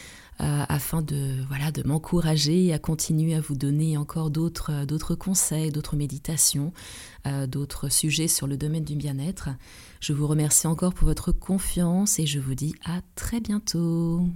Euh, 0.43 0.65
afin 0.69 1.03
de, 1.03 1.37
voilà, 1.47 1.71
de 1.71 1.87
m'encourager 1.87 2.73
à 2.73 2.79
continuer 2.81 3.37
à 3.37 3.41
vous 3.41 3.55
donner 3.55 3.97
encore 3.97 4.31
d'autres, 4.31 4.73
euh, 4.73 4.87
d'autres 4.87 5.15
conseils, 5.15 5.71
d'autres 5.71 5.95
méditations, 5.95 6.73
euh, 7.29 7.47
d'autres 7.47 7.89
sujets 7.89 8.27
sur 8.27 8.49
le 8.49 8.57
domaine 8.57 8.83
du 8.83 8.97
bien-être. 8.97 9.51
Je 10.01 10.13
vous 10.13 10.27
remercie 10.27 10.67
encore 10.67 10.95
pour 10.95 11.07
votre 11.07 11.31
confiance 11.31 12.19
et 12.19 12.27
je 12.27 12.41
vous 12.41 12.57
dis 12.57 12.75
à 12.85 13.03
très 13.15 13.41
bientôt. 13.41 14.27